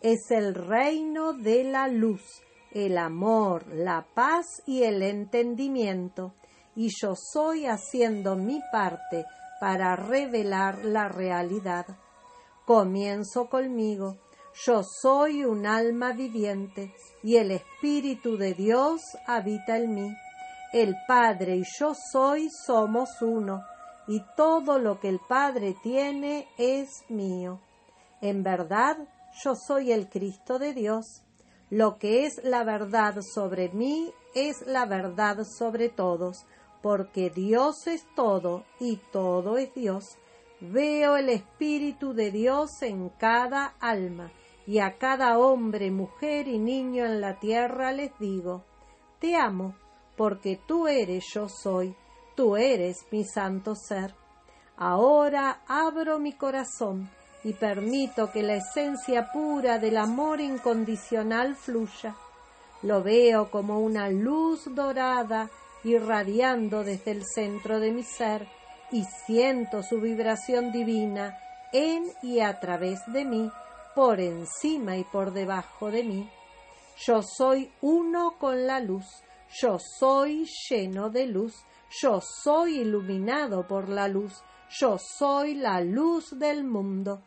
es 0.00 0.30
el 0.30 0.54
reino 0.54 1.32
de 1.32 1.64
la 1.64 1.88
luz, 1.88 2.22
el 2.72 2.98
amor, 2.98 3.66
la 3.74 4.06
paz 4.14 4.62
y 4.66 4.84
el 4.84 5.02
entendimiento, 5.02 6.34
y 6.76 6.90
yo 7.00 7.14
soy 7.16 7.66
haciendo 7.66 8.36
mi 8.36 8.60
parte 8.70 9.24
para 9.60 9.96
revelar 9.96 10.84
la 10.84 11.08
realidad. 11.08 11.86
Comienzo 12.64 13.48
conmigo. 13.48 14.18
Yo 14.64 14.82
soy 14.82 15.44
un 15.44 15.66
alma 15.66 16.12
viviente 16.12 16.92
y 17.22 17.36
el 17.36 17.50
Espíritu 17.50 18.36
de 18.36 18.54
Dios 18.54 19.00
habita 19.26 19.76
en 19.78 19.94
mí. 19.94 20.16
El 20.72 20.94
Padre 21.06 21.56
y 21.56 21.64
yo 21.78 21.92
soy 21.94 22.48
somos 22.50 23.20
uno, 23.20 23.62
y 24.08 24.24
todo 24.36 24.78
lo 24.78 24.98
que 24.98 25.08
el 25.08 25.20
Padre 25.20 25.76
tiene 25.82 26.48
es 26.56 27.04
mío. 27.08 27.60
En 28.20 28.42
verdad, 28.42 28.96
yo 29.44 29.54
soy 29.54 29.92
el 29.92 30.08
Cristo 30.08 30.58
de 30.58 30.72
Dios. 30.72 31.22
Lo 31.70 31.98
que 31.98 32.24
es 32.24 32.40
la 32.42 32.64
verdad 32.64 33.20
sobre 33.20 33.68
mí 33.68 34.10
es 34.34 34.66
la 34.66 34.86
verdad 34.86 35.44
sobre 35.44 35.90
todos, 35.90 36.46
porque 36.82 37.28
Dios 37.28 37.86
es 37.86 38.06
todo 38.16 38.64
y 38.80 38.96
todo 39.12 39.58
es 39.58 39.74
Dios. 39.74 40.16
Veo 40.60 41.16
el 41.16 41.28
Espíritu 41.28 42.14
de 42.14 42.30
Dios 42.30 42.82
en 42.82 43.10
cada 43.10 43.74
alma, 43.78 44.32
y 44.66 44.80
a 44.80 44.96
cada 44.98 45.38
hombre, 45.38 45.90
mujer 45.90 46.48
y 46.48 46.58
niño 46.58 47.04
en 47.04 47.20
la 47.20 47.38
tierra 47.38 47.92
les 47.92 48.10
digo, 48.18 48.64
Te 49.18 49.36
amo, 49.36 49.74
porque 50.16 50.58
tú 50.66 50.88
eres 50.88 51.24
yo 51.32 51.48
soy, 51.48 51.94
tú 52.38 52.56
eres 52.56 53.04
mi 53.10 53.24
santo 53.24 53.74
ser. 53.74 54.14
Ahora 54.76 55.62
abro 55.66 56.20
mi 56.20 56.34
corazón 56.34 57.10
y 57.42 57.52
permito 57.52 58.30
que 58.30 58.44
la 58.44 58.54
esencia 58.54 59.32
pura 59.32 59.80
del 59.80 59.96
amor 59.96 60.40
incondicional 60.40 61.56
fluya. 61.56 62.14
Lo 62.82 63.02
veo 63.02 63.50
como 63.50 63.80
una 63.80 64.08
luz 64.08 64.72
dorada 64.72 65.50
irradiando 65.82 66.84
desde 66.84 67.10
el 67.10 67.24
centro 67.26 67.80
de 67.80 67.90
mi 67.90 68.04
ser 68.04 68.46
y 68.92 69.02
siento 69.26 69.82
su 69.82 70.00
vibración 70.00 70.70
divina 70.70 71.36
en 71.72 72.04
y 72.22 72.38
a 72.38 72.60
través 72.60 73.00
de 73.08 73.24
mí, 73.24 73.50
por 73.96 74.20
encima 74.20 74.96
y 74.96 75.02
por 75.02 75.32
debajo 75.32 75.90
de 75.90 76.04
mí. 76.04 76.30
Yo 77.04 77.20
soy 77.20 77.72
uno 77.80 78.36
con 78.38 78.64
la 78.64 78.78
luz. 78.78 79.06
Yo 79.60 79.78
soy 79.80 80.46
lleno 80.68 81.10
de 81.10 81.26
luz. 81.26 81.64
Yo 81.90 82.20
soy 82.20 82.80
iluminado 82.80 83.66
por 83.66 83.88
la 83.88 84.08
luz. 84.08 84.42
Yo 84.70 84.98
soy 84.98 85.54
la 85.54 85.80
luz 85.80 86.38
del 86.38 86.64
mundo. 86.64 87.22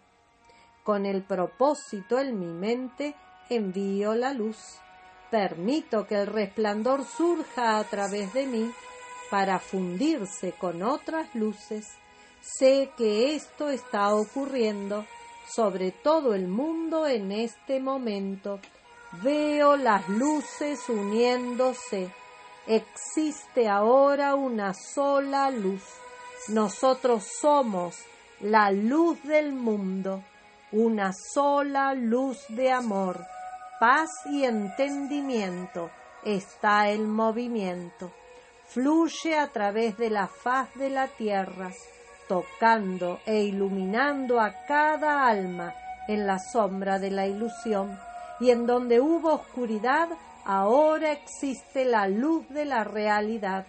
Con 0.84 1.06
el 1.06 1.24
propósito 1.24 2.20
en 2.20 2.40
mi 2.40 2.48
mente 2.54 3.16
envío 3.50 4.14
la 4.14 4.34
luz. 4.34 4.80
Permito 5.32 6.06
que 6.06 6.16
el 6.16 6.28
resplandor 6.28 7.06
surja 7.06 7.80
a 7.80 7.84
través 7.86 8.34
de 8.34 8.46
mí 8.46 8.72
para 9.32 9.60
fundirse 9.60 10.52
con 10.54 10.84
otras 10.84 11.34
luces. 11.36 11.88
Sé 12.42 12.92
que 12.98 13.36
esto 13.36 13.70
está 13.70 14.14
ocurriendo 14.14 15.06
sobre 15.48 15.92
todo 15.92 16.34
el 16.34 16.48
mundo 16.48 17.08
en 17.08 17.32
este 17.32 17.80
momento. 17.80 18.60
Veo 19.24 19.76
las 19.76 20.08
luces 20.08 20.88
uniéndose. 20.88 22.12
Existe 22.68 23.68
ahora 23.68 24.36
una 24.36 24.74
sola 24.74 25.50
luz. 25.50 25.84
Nosotros 26.50 27.28
somos 27.40 27.98
la 28.40 28.72
luz 28.72 29.22
del 29.24 29.54
mundo, 29.54 30.24
una 30.72 31.12
sola 31.14 31.94
luz 31.94 32.38
de 32.50 32.72
amor, 32.72 33.26
paz 33.80 34.10
y 34.26 34.44
entendimiento. 34.44 35.90
Está 36.24 36.90
el 36.90 37.08
movimiento. 37.08 38.12
Fluye 38.68 39.38
a 39.38 39.48
través 39.48 39.98
de 39.98 40.10
la 40.10 40.28
faz 40.28 40.74
de 40.76 40.90
la 40.90 41.08
tierra, 41.08 41.72
tocando 42.28 43.20
e 43.26 43.42
iluminando 43.44 44.40
a 44.40 44.66
cada 44.68 45.28
alma 45.28 45.74
en 46.08 46.26
la 46.26 46.40
sombra 46.40 47.00
de 47.00 47.12
la 47.12 47.28
ilusión 47.28 48.00
y 48.40 48.50
en 48.52 48.66
donde 48.66 49.00
hubo 49.00 49.34
oscuridad, 49.34 50.10
ahora 50.46 51.12
existe 51.12 51.86
la 51.86 52.08
luz 52.08 52.48
de 52.50 52.66
la 52.66 52.84
realidad 52.84 53.66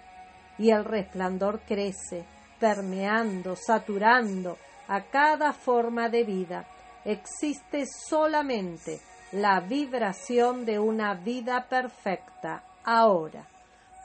y 0.59 0.71
el 0.71 0.85
resplandor 0.85 1.61
crece, 1.61 2.25
permeando, 2.59 3.57
saturando 3.57 4.59
a 4.89 5.03
cada 5.03 5.53
forma 5.53 6.09
de 6.09 6.25
vida. 6.25 6.67
Existe 7.05 7.87
solamente 7.87 9.01
la 9.33 9.61
vibración 9.61 10.65
de 10.65 10.79
una 10.79 11.15
vida 11.15 11.67
perfecta. 11.69 12.65
Ahora, 12.85 13.47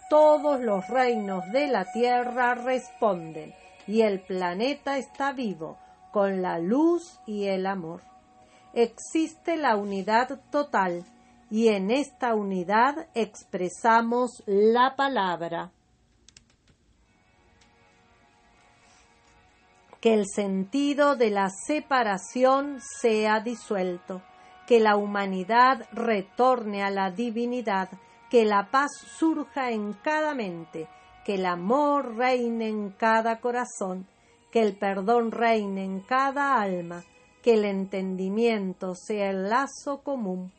todos 0.10 0.62
los 0.62 0.88
reinos 0.88 1.44
de 1.52 1.68
la 1.68 1.86
tierra 1.92 2.56
responden 2.56 3.54
y 3.86 4.02
el 4.02 4.22
planeta 4.22 4.98
está 4.98 5.34
vivo 5.34 5.78
con 6.12 6.42
la 6.42 6.60
luz 6.60 7.20
y 7.26 7.48
el 7.48 7.66
amor 7.66 8.02
existe 8.78 9.58
la 9.58 9.76
unidad 9.76 10.40
total 10.52 11.04
y 11.50 11.70
en 11.70 11.92
esta 11.92 12.36
unidad 12.36 13.08
expresamos 13.14 14.44
la 14.46 14.96
palabra. 14.96 15.72
Que 20.02 20.14
el 20.14 20.26
sentido 20.28 21.16
de 21.16 21.32
la 21.32 21.50
separación 21.50 22.80
sea 23.02 23.40
disuelto, 23.40 24.22
que 24.68 24.80
la 24.80 24.96
humanidad 24.96 25.88
retorne 25.92 26.84
a 26.84 26.92
la 26.92 27.12
divinidad, 27.12 27.90
que 28.30 28.46
la 28.46 28.70
paz 28.70 28.92
surja 29.18 29.72
en 29.72 29.94
cada 29.94 30.36
mente, 30.36 30.88
que 31.26 31.36
el 31.36 31.46
amor 31.46 32.16
reine 32.16 32.68
en 32.68 32.92
cada 32.92 33.40
corazón, 33.40 34.06
que 34.52 34.62
el 34.62 34.78
perdón 34.78 35.32
reine 35.32 35.84
en 35.84 36.02
cada 36.02 36.62
alma, 36.62 37.04
que 37.42 37.54
el 37.54 37.66
entendimiento 37.66 38.94
sea 38.94 39.30
el 39.30 39.50
lazo 39.50 40.04
común. 40.04 40.52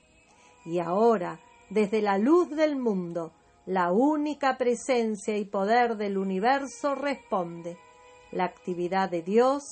Y 0.64 0.78
ahora, 0.80 1.38
desde 1.70 2.02
la 2.02 2.18
luz 2.18 2.50
del 2.50 2.76
mundo, 2.76 3.32
la 3.66 3.92
única 3.92 4.56
presencia 4.56 5.36
y 5.36 5.44
poder 5.44 5.96
del 5.96 6.16
universo 6.16 6.94
responde. 6.94 7.76
La 8.32 8.44
actividad 8.44 9.10
de 9.10 9.22
Dios 9.22 9.62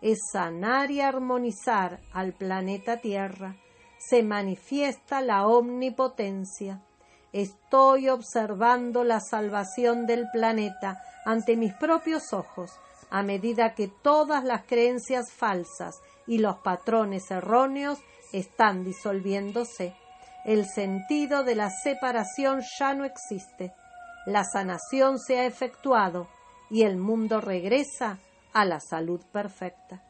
es 0.00 0.18
sanar 0.32 0.90
y 0.90 1.00
armonizar 1.00 2.00
al 2.12 2.32
planeta 2.32 2.98
Tierra. 2.98 3.56
Se 3.98 4.22
manifiesta 4.22 5.20
la 5.20 5.46
omnipotencia. 5.46 6.82
Estoy 7.32 8.08
observando 8.08 9.04
la 9.04 9.20
salvación 9.20 10.06
del 10.06 10.26
planeta 10.30 11.02
ante 11.24 11.56
mis 11.56 11.72
propios 11.74 12.32
ojos, 12.32 12.70
a 13.10 13.22
medida 13.22 13.74
que 13.74 13.88
todas 13.88 14.44
las 14.44 14.64
creencias 14.64 15.32
falsas 15.32 16.00
y 16.26 16.38
los 16.38 16.56
patrones 16.58 17.30
erróneos 17.30 17.98
están 18.32 18.84
disolviéndose. 18.84 19.94
El 20.44 20.66
sentido 20.66 21.42
de 21.42 21.54
la 21.54 21.70
separación 21.70 22.60
ya 22.78 22.94
no 22.94 23.04
existe. 23.04 23.72
La 24.26 24.44
sanación 24.44 25.18
se 25.18 25.38
ha 25.38 25.46
efectuado 25.46 26.28
y 26.70 26.82
el 26.82 26.96
mundo 26.96 27.40
regresa 27.40 28.18
a 28.52 28.64
la 28.64 28.80
salud 28.80 29.20
perfecta. 29.32 30.02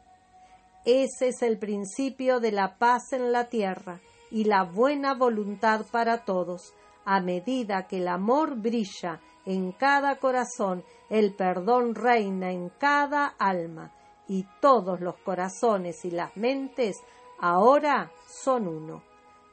Ese 0.85 1.29
es 1.29 1.42
el 1.42 1.59
principio 1.59 2.40
de 2.40 2.53
la 2.53 2.77
paz 2.77 3.12
en 3.12 3.33
la 3.33 3.49
tierra 3.49 4.01
y 4.31 4.44
la 4.44 4.64
buena 4.64 5.14
voluntad 5.14 5.87
para 5.90 6.25
todos. 6.25 6.75
A 7.05 7.20
medida 7.20 7.87
que 7.87 7.99
el 7.99 8.09
amor 8.09 8.57
brilla 8.57 9.20
en 9.47 9.73
cada 9.73 10.16
corazón, 10.16 10.85
el 11.11 11.35
perdón 11.35 11.94
reina 11.94 12.51
en 12.51 12.70
cada 12.70 13.35
alma 13.38 13.92
y 14.27 14.47
todos 14.61 15.01
los 15.01 15.16
corazones 15.18 16.05
y 16.05 16.11
las 16.11 16.37
mentes 16.37 16.97
ahora 17.38 18.11
son 18.27 18.68
uno, 18.68 19.03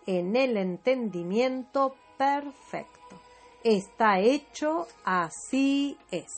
en 0.06 0.36
el 0.36 0.58
entendimiento 0.58 1.96
perfecto. 2.18 3.22
Está 3.64 4.20
hecho, 4.20 4.88
así 5.04 5.98
es. 6.12 6.32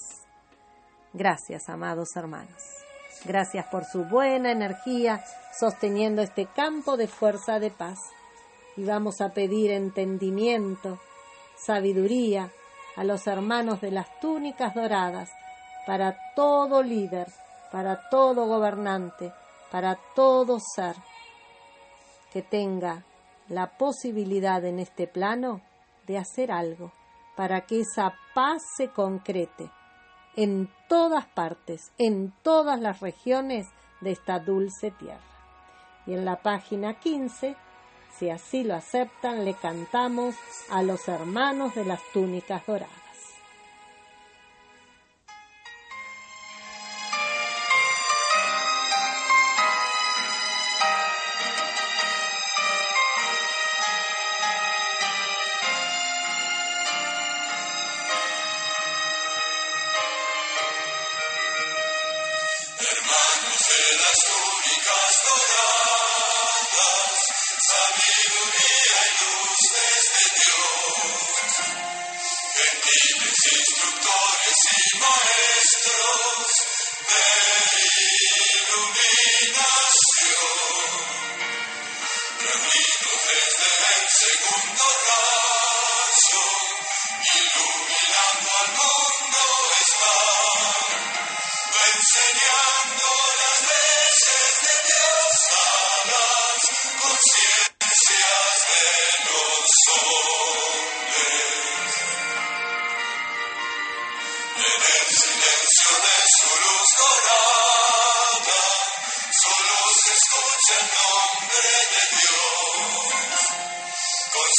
Gracias, 1.14 1.70
amados 1.70 2.16
hermanos. 2.16 2.62
Gracias 3.26 3.66
por 3.68 3.86
su 3.86 4.04
buena 4.06 4.52
energía 4.52 5.24
sosteniendo 5.58 6.22
este 6.22 6.48
campo 6.48 6.98
de 6.98 7.08
fuerza 7.08 7.60
de 7.60 7.72
paz. 7.72 8.00
Y 8.76 8.84
vamos 8.84 9.22
a 9.22 9.30
pedir 9.30 9.72
entendimiento, 9.72 11.00
sabiduría 11.56 12.52
a 12.96 13.04
los 13.04 13.28
hermanos 13.28 13.82
de 13.82 13.92
las 13.92 14.20
túnicas 14.20 14.74
doradas 14.74 15.30
para 15.86 16.18
todo 16.36 16.82
líder 16.82 17.28
para 17.74 18.08
todo 18.08 18.46
gobernante, 18.46 19.34
para 19.72 19.98
todo 20.14 20.60
ser 20.60 20.96
que 22.32 22.44
tenga 22.44 23.04
la 23.48 23.78
posibilidad 23.78 24.64
en 24.66 24.80
este 24.80 25.08
plano 25.08 25.62
de 26.08 26.18
hacer 26.18 26.52
algo 26.52 26.92
para 27.36 27.62
que 27.62 27.82
esa 27.82 28.14
paz 28.34 28.62
se 28.78 28.90
concrete 28.90 29.70
en 30.36 30.70
todas 30.88 31.26
partes, 31.26 31.92
en 31.98 32.34
todas 32.44 32.80
las 32.80 33.00
regiones 33.00 33.68
de 34.02 34.12
esta 34.12 34.40
dulce 34.40 34.92
tierra. 34.92 35.20
Y 36.06 36.14
en 36.14 36.26
la 36.26 36.42
página 36.42 37.00
15, 37.00 37.56
si 38.18 38.30
así 38.30 38.64
lo 38.64 38.76
aceptan, 38.76 39.46
le 39.46 39.54
cantamos 39.54 40.36
a 40.70 40.84
los 40.84 41.08
hermanos 41.08 41.76
de 41.76 41.86
las 41.86 42.02
túnicas 42.14 42.66
doradas. 42.66 43.03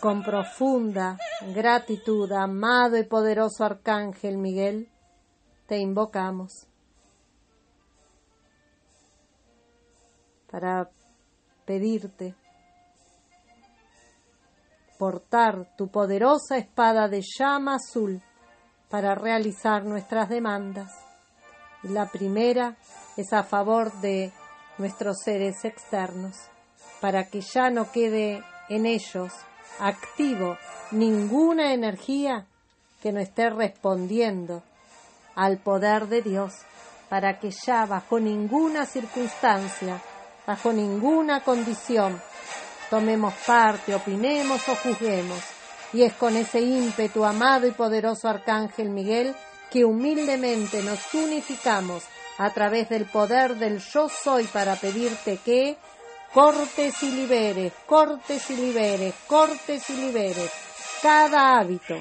con 0.00 0.22
profunda 0.22 1.18
gratitud, 1.54 2.30
amado 2.32 2.96
y 2.96 3.04
poderoso 3.04 3.64
Arcángel 3.64 4.38
Miguel, 4.38 4.88
te 5.66 5.78
invocamos 5.78 6.66
para 10.50 10.90
pedirte 11.64 12.34
portar 14.98 15.76
tu 15.76 15.88
poderosa 15.88 16.56
espada 16.56 17.08
de 17.08 17.22
llama 17.22 17.76
azul 17.76 18.20
para 18.88 19.14
realizar 19.14 19.84
nuestras 19.84 20.28
demandas. 20.28 20.90
La 21.82 22.10
primera 22.10 22.76
es 23.16 23.32
a 23.32 23.44
favor 23.44 23.92
de 24.00 24.32
nuestros 24.78 25.18
seres 25.24 25.64
externos, 25.64 26.36
para 27.00 27.28
que 27.28 27.40
ya 27.40 27.70
no 27.70 27.90
quede 27.92 28.42
en 28.68 28.86
ellos 28.86 29.32
activo 29.80 30.56
ninguna 30.90 31.72
energía 31.72 32.46
que 33.02 33.12
no 33.12 33.20
esté 33.20 33.50
respondiendo 33.50 34.62
al 35.34 35.58
poder 35.58 36.08
de 36.08 36.22
Dios, 36.22 36.52
para 37.08 37.38
que 37.38 37.50
ya 37.50 37.86
bajo 37.86 38.20
ninguna 38.20 38.86
circunstancia, 38.86 40.00
bajo 40.46 40.72
ninguna 40.72 41.40
condición, 41.40 42.20
tomemos 42.88 43.34
parte, 43.46 43.94
opinemos 43.94 44.68
o 44.68 44.76
juzguemos. 44.76 45.40
Y 45.92 46.02
es 46.02 46.12
con 46.14 46.36
ese 46.36 46.60
ímpetu, 46.60 47.24
amado 47.24 47.66
y 47.66 47.72
poderoso 47.72 48.28
Arcángel 48.28 48.90
Miguel, 48.90 49.34
que 49.70 49.84
humildemente 49.84 50.82
nos 50.82 51.12
unificamos 51.14 52.04
a 52.38 52.50
través 52.50 52.88
del 52.88 53.06
poder 53.06 53.56
del 53.56 53.80
yo 53.80 54.08
soy 54.08 54.44
para 54.44 54.76
pedirte 54.76 55.38
que 55.44 55.76
cortes 56.32 57.02
y 57.02 57.10
liberes, 57.10 57.72
cortes 57.86 58.50
y 58.50 58.56
liberes, 58.56 59.14
cortes 59.26 59.90
y 59.90 59.96
liberes 59.96 60.50
cada 61.02 61.58
hábito 61.58 61.96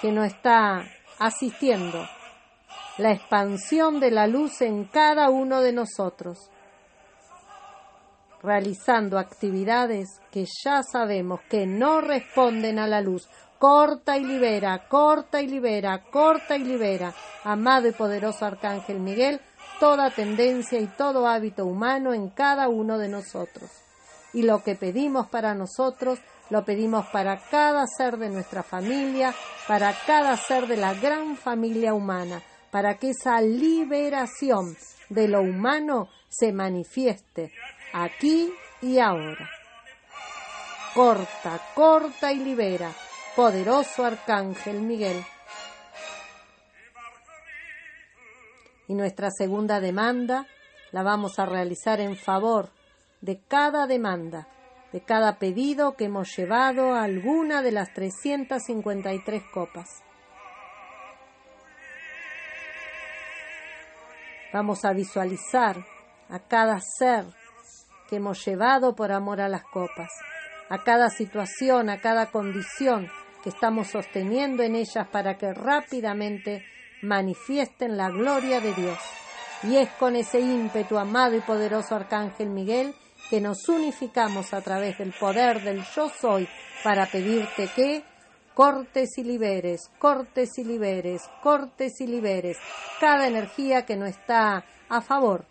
que 0.00 0.12
no 0.12 0.22
está 0.24 0.84
asistiendo 1.18 2.06
la 2.98 3.12
expansión 3.12 4.00
de 4.00 4.10
la 4.10 4.26
luz 4.26 4.60
en 4.62 4.84
cada 4.84 5.28
uno 5.30 5.60
de 5.60 5.72
nosotros, 5.72 6.50
realizando 8.42 9.18
actividades 9.18 10.20
que 10.30 10.46
ya 10.64 10.82
sabemos 10.82 11.40
que 11.48 11.66
no 11.66 12.00
responden 12.00 12.78
a 12.78 12.86
la 12.86 13.00
luz. 13.00 13.28
Corta 13.58 14.18
y 14.18 14.24
libera, 14.24 14.86
corta 14.86 15.40
y 15.40 15.46
libera, 15.46 16.02
corta 16.10 16.56
y 16.56 16.64
libera, 16.64 17.14
amado 17.42 17.88
y 17.88 17.92
poderoso 17.92 18.44
Arcángel 18.44 19.00
Miguel, 19.00 19.40
toda 19.78 20.10
tendencia 20.10 20.80
y 20.80 20.86
todo 20.86 21.26
hábito 21.26 21.66
humano 21.66 22.14
en 22.14 22.28
cada 22.28 22.68
uno 22.68 22.98
de 22.98 23.08
nosotros. 23.08 23.70
Y 24.32 24.42
lo 24.42 24.62
que 24.62 24.74
pedimos 24.74 25.28
para 25.28 25.54
nosotros, 25.54 26.18
lo 26.50 26.64
pedimos 26.64 27.06
para 27.06 27.38
cada 27.50 27.86
ser 27.86 28.18
de 28.18 28.28
nuestra 28.28 28.62
familia, 28.62 29.34
para 29.66 29.94
cada 30.06 30.36
ser 30.36 30.66
de 30.66 30.76
la 30.76 30.94
gran 30.94 31.36
familia 31.36 31.94
humana, 31.94 32.42
para 32.70 32.96
que 32.96 33.10
esa 33.10 33.40
liberación 33.40 34.76
de 35.08 35.28
lo 35.28 35.40
humano 35.40 36.08
se 36.28 36.52
manifieste 36.52 37.52
aquí 37.92 38.52
y 38.82 38.98
ahora. 38.98 39.48
Corta, 40.94 41.60
corta 41.74 42.32
y 42.32 42.36
libera, 42.36 42.90
poderoso 43.34 44.04
Arcángel 44.04 44.80
Miguel. 44.80 45.24
Y 48.88 48.94
nuestra 48.94 49.30
segunda 49.30 49.80
demanda 49.80 50.46
la 50.92 51.02
vamos 51.02 51.38
a 51.38 51.46
realizar 51.46 52.00
en 52.00 52.16
favor 52.16 52.70
de 53.20 53.40
cada 53.48 53.86
demanda, 53.86 54.46
de 54.92 55.00
cada 55.00 55.38
pedido 55.38 55.96
que 55.96 56.04
hemos 56.04 56.36
llevado 56.36 56.94
a 56.94 57.02
alguna 57.02 57.62
de 57.62 57.72
las 57.72 57.92
353 57.92 59.42
copas. 59.52 60.02
Vamos 64.52 64.84
a 64.84 64.92
visualizar 64.92 65.84
a 66.28 66.38
cada 66.38 66.78
ser 66.80 67.24
que 68.08 68.16
hemos 68.16 68.44
llevado 68.46 68.94
por 68.94 69.12
amor 69.12 69.40
a 69.40 69.48
las 69.48 69.64
copas, 69.64 70.10
a 70.68 70.82
cada 70.82 71.10
situación, 71.10 71.90
a 71.90 72.00
cada 72.00 72.30
condición 72.30 73.08
que 73.42 73.50
estamos 73.50 73.88
sosteniendo 73.88 74.62
en 74.62 74.76
ellas 74.76 75.08
para 75.08 75.36
que 75.36 75.52
rápidamente 75.52 76.64
manifiesten 77.02 77.96
la 77.96 78.10
gloria 78.10 78.60
de 78.60 78.74
Dios. 78.74 78.98
Y 79.62 79.76
es 79.76 79.88
con 79.92 80.16
ese 80.16 80.40
ímpetu, 80.40 80.98
amado 80.98 81.36
y 81.36 81.40
poderoso 81.40 81.94
Arcángel 81.94 82.50
Miguel, 82.50 82.94
que 83.30 83.40
nos 83.40 83.68
unificamos 83.68 84.52
a 84.52 84.60
través 84.60 84.98
del 84.98 85.12
poder 85.12 85.62
del 85.62 85.82
yo 85.94 86.08
soy 86.08 86.48
para 86.84 87.06
pedirte 87.06 87.68
que 87.74 88.04
cortes 88.54 89.18
y 89.18 89.24
liberes, 89.24 89.90
cortes 89.98 90.58
y 90.58 90.64
liberes, 90.64 91.22
cortes 91.42 92.00
y 92.00 92.06
liberes 92.06 92.56
cada 93.00 93.26
energía 93.26 93.84
que 93.84 93.96
no 93.96 94.06
está 94.06 94.64
a 94.88 95.00
favor 95.00 95.44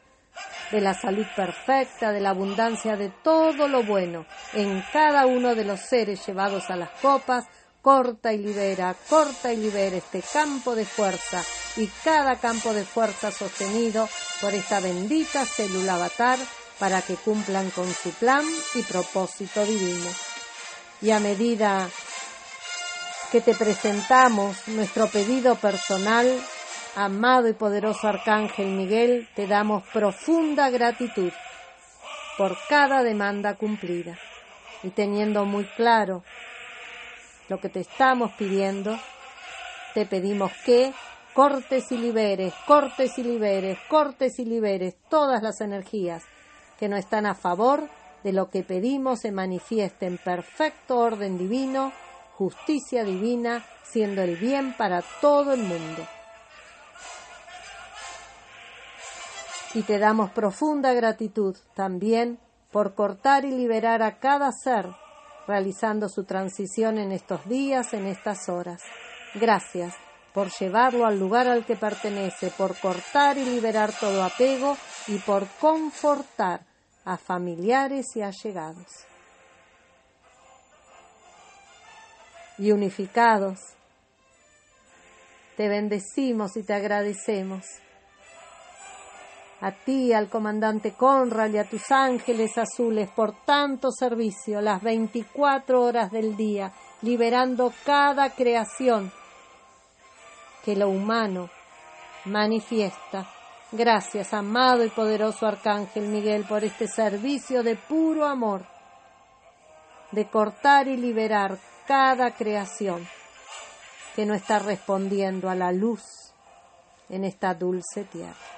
de 0.71 0.81
la 0.81 0.93
salud 0.93 1.25
perfecta, 1.35 2.11
de 2.11 2.19
la 2.19 2.31
abundancia 2.31 2.97
de 2.97 3.09
todo 3.09 3.67
lo 3.67 3.83
bueno 3.83 4.25
en 4.53 4.83
cada 4.91 5.25
uno 5.25 5.55
de 5.55 5.65
los 5.65 5.81
seres 5.81 6.25
llevados 6.25 6.69
a 6.69 6.75
las 6.75 6.89
copas, 7.01 7.45
corta 7.85 8.33
y 8.33 8.39
libera, 8.39 8.95
corta 9.07 9.53
y 9.53 9.57
libera 9.57 9.97
este 9.97 10.23
campo 10.23 10.73
de 10.73 10.85
fuerza 10.85 11.43
y 11.75 11.85
cada 12.03 12.37
campo 12.37 12.73
de 12.73 12.83
fuerza 12.83 13.31
sostenido 13.31 14.09
por 14.41 14.55
esta 14.55 14.79
bendita 14.79 15.45
célula 15.45 15.93
avatar 15.93 16.39
para 16.79 17.03
que 17.03 17.13
cumplan 17.13 17.69
con 17.69 17.87
su 17.93 18.09
plan 18.13 18.43
y 18.73 18.81
propósito 18.81 19.63
divino. 19.63 20.09
Y 20.99 21.11
a 21.11 21.19
medida 21.19 21.87
que 23.31 23.41
te 23.41 23.53
presentamos 23.53 24.67
nuestro 24.69 25.05
pedido 25.05 25.53
personal, 25.53 26.27
amado 26.95 27.49
y 27.49 27.53
poderoso 27.53 28.07
Arcángel 28.07 28.69
Miguel, 28.69 29.29
te 29.35 29.45
damos 29.45 29.83
profunda 29.93 30.71
gratitud 30.71 31.31
por 32.35 32.57
cada 32.67 33.03
demanda 33.03 33.53
cumplida. 33.53 34.17
Y 34.81 34.89
teniendo 34.89 35.45
muy 35.45 35.65
claro 35.75 36.23
lo 37.49 37.59
que 37.59 37.69
te 37.69 37.81
estamos 37.81 38.31
pidiendo, 38.33 38.97
te 39.93 40.05
pedimos 40.05 40.51
que 40.65 40.93
cortes 41.33 41.91
y 41.91 41.97
liberes, 41.97 42.53
cortes 42.65 43.17
y 43.17 43.23
liberes, 43.23 43.77
cortes 43.89 44.39
y 44.39 44.45
liberes 44.45 44.95
todas 45.09 45.41
las 45.43 45.61
energías 45.61 46.23
que 46.79 46.89
no 46.89 46.97
están 46.97 47.25
a 47.25 47.35
favor 47.35 47.89
de 48.23 48.33
lo 48.33 48.49
que 48.49 48.63
pedimos 48.63 49.19
se 49.19 49.31
manifieste 49.31 50.07
en 50.07 50.17
perfecto 50.17 50.97
orden 50.97 51.37
divino, 51.37 51.91
justicia 52.37 53.03
divina, 53.03 53.63
siendo 53.83 54.23
el 54.23 54.35
bien 54.35 54.73
para 54.73 55.03
todo 55.21 55.53
el 55.53 55.61
mundo. 55.61 56.07
Y 59.73 59.83
te 59.83 59.99
damos 59.99 60.31
profunda 60.31 60.93
gratitud 60.93 61.55
también 61.75 62.39
por 62.71 62.95
cortar 62.95 63.45
y 63.45 63.51
liberar 63.51 64.01
a 64.01 64.19
cada 64.19 64.51
ser 64.51 64.87
realizando 65.47 66.09
su 66.09 66.23
transición 66.23 66.97
en 66.97 67.11
estos 67.11 67.47
días, 67.47 67.93
en 67.93 68.07
estas 68.07 68.49
horas. 68.49 68.81
Gracias 69.33 69.93
por 70.33 70.49
llevarlo 70.51 71.05
al 71.05 71.17
lugar 71.17 71.47
al 71.47 71.65
que 71.65 71.75
pertenece, 71.75 72.51
por 72.57 72.77
cortar 72.79 73.37
y 73.37 73.45
liberar 73.45 73.91
todo 73.97 74.23
apego 74.23 74.77
y 75.07 75.17
por 75.19 75.47
confortar 75.61 76.61
a 77.05 77.17
familiares 77.17 78.07
y 78.15 78.21
allegados. 78.21 78.87
Y 82.57 82.71
unificados, 82.71 83.59
te 85.55 85.69
bendecimos 85.69 86.57
y 86.57 86.63
te 86.63 86.73
agradecemos 86.73 87.65
a 89.61 89.71
ti, 89.71 90.11
al 90.11 90.29
comandante 90.29 90.93
Conrad 90.93 91.49
y 91.51 91.57
a 91.57 91.69
tus 91.69 91.89
ángeles 91.91 92.57
azules 92.57 93.09
por 93.09 93.33
tanto 93.45 93.89
servicio 93.91 94.61
las 94.61 94.81
24 94.81 95.81
horas 95.81 96.11
del 96.11 96.35
día, 96.35 96.73
liberando 97.01 97.73
cada 97.85 98.31
creación 98.31 99.11
que 100.63 100.75
lo 100.75 100.89
humano 100.89 101.49
manifiesta. 102.25 103.29
Gracias, 103.71 104.33
amado 104.33 104.83
y 104.83 104.89
poderoso 104.89 105.45
Arcángel 105.45 106.07
Miguel, 106.07 106.43
por 106.45 106.63
este 106.63 106.87
servicio 106.87 107.63
de 107.63 107.75
puro 107.75 108.25
amor, 108.25 108.65
de 110.11 110.27
cortar 110.29 110.87
y 110.87 110.97
liberar 110.97 111.57
cada 111.87 112.31
creación 112.31 113.07
que 114.15 114.25
no 114.25 114.33
está 114.33 114.59
respondiendo 114.59 115.49
a 115.49 115.55
la 115.55 115.71
luz 115.71 116.03
en 117.09 117.25
esta 117.25 117.53
dulce 117.53 118.05
tierra. 118.05 118.54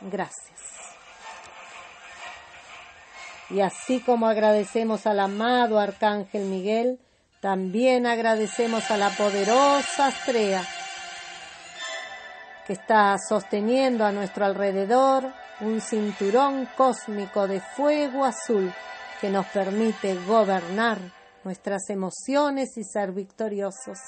Gracias. 0.00 0.60
Y 3.50 3.60
así 3.60 4.00
como 4.00 4.26
agradecemos 4.26 5.06
al 5.06 5.20
amado 5.20 5.78
Arcángel 5.78 6.46
Miguel, 6.46 6.98
también 7.40 8.06
agradecemos 8.06 8.90
a 8.90 8.96
la 8.96 9.10
poderosa 9.10 10.06
Astrea 10.06 10.64
que 12.66 12.72
está 12.72 13.16
sosteniendo 13.18 14.04
a 14.04 14.10
nuestro 14.10 14.44
alrededor 14.44 15.32
un 15.60 15.80
cinturón 15.80 16.68
cósmico 16.76 17.46
de 17.46 17.60
fuego 17.60 18.24
azul 18.24 18.72
que 19.20 19.30
nos 19.30 19.46
permite 19.46 20.16
gobernar 20.26 20.98
nuestras 21.44 21.88
emociones 21.88 22.76
y 22.76 22.82
ser 22.82 23.12
victoriosos. 23.12 23.98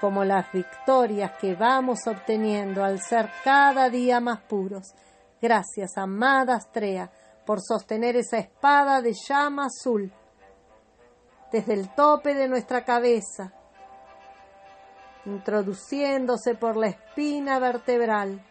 Como 0.00 0.24
las 0.24 0.50
victorias 0.52 1.32
que 1.40 1.54
vamos 1.54 2.06
obteniendo 2.06 2.82
al 2.82 3.00
ser 3.00 3.30
cada 3.44 3.90
día 3.90 4.20
más 4.20 4.40
puros. 4.40 4.94
Gracias, 5.40 5.96
amada 5.96 6.56
Astrea, 6.56 7.10
por 7.44 7.60
sostener 7.60 8.16
esa 8.16 8.38
espada 8.38 9.02
de 9.02 9.12
llama 9.12 9.66
azul 9.66 10.12
desde 11.52 11.74
el 11.74 11.94
tope 11.94 12.34
de 12.34 12.48
nuestra 12.48 12.84
cabeza 12.84 13.52
introduciéndose 15.24 16.54
por 16.54 16.76
la 16.76 16.88
espina 16.88 17.58
vertebral, 17.58 18.42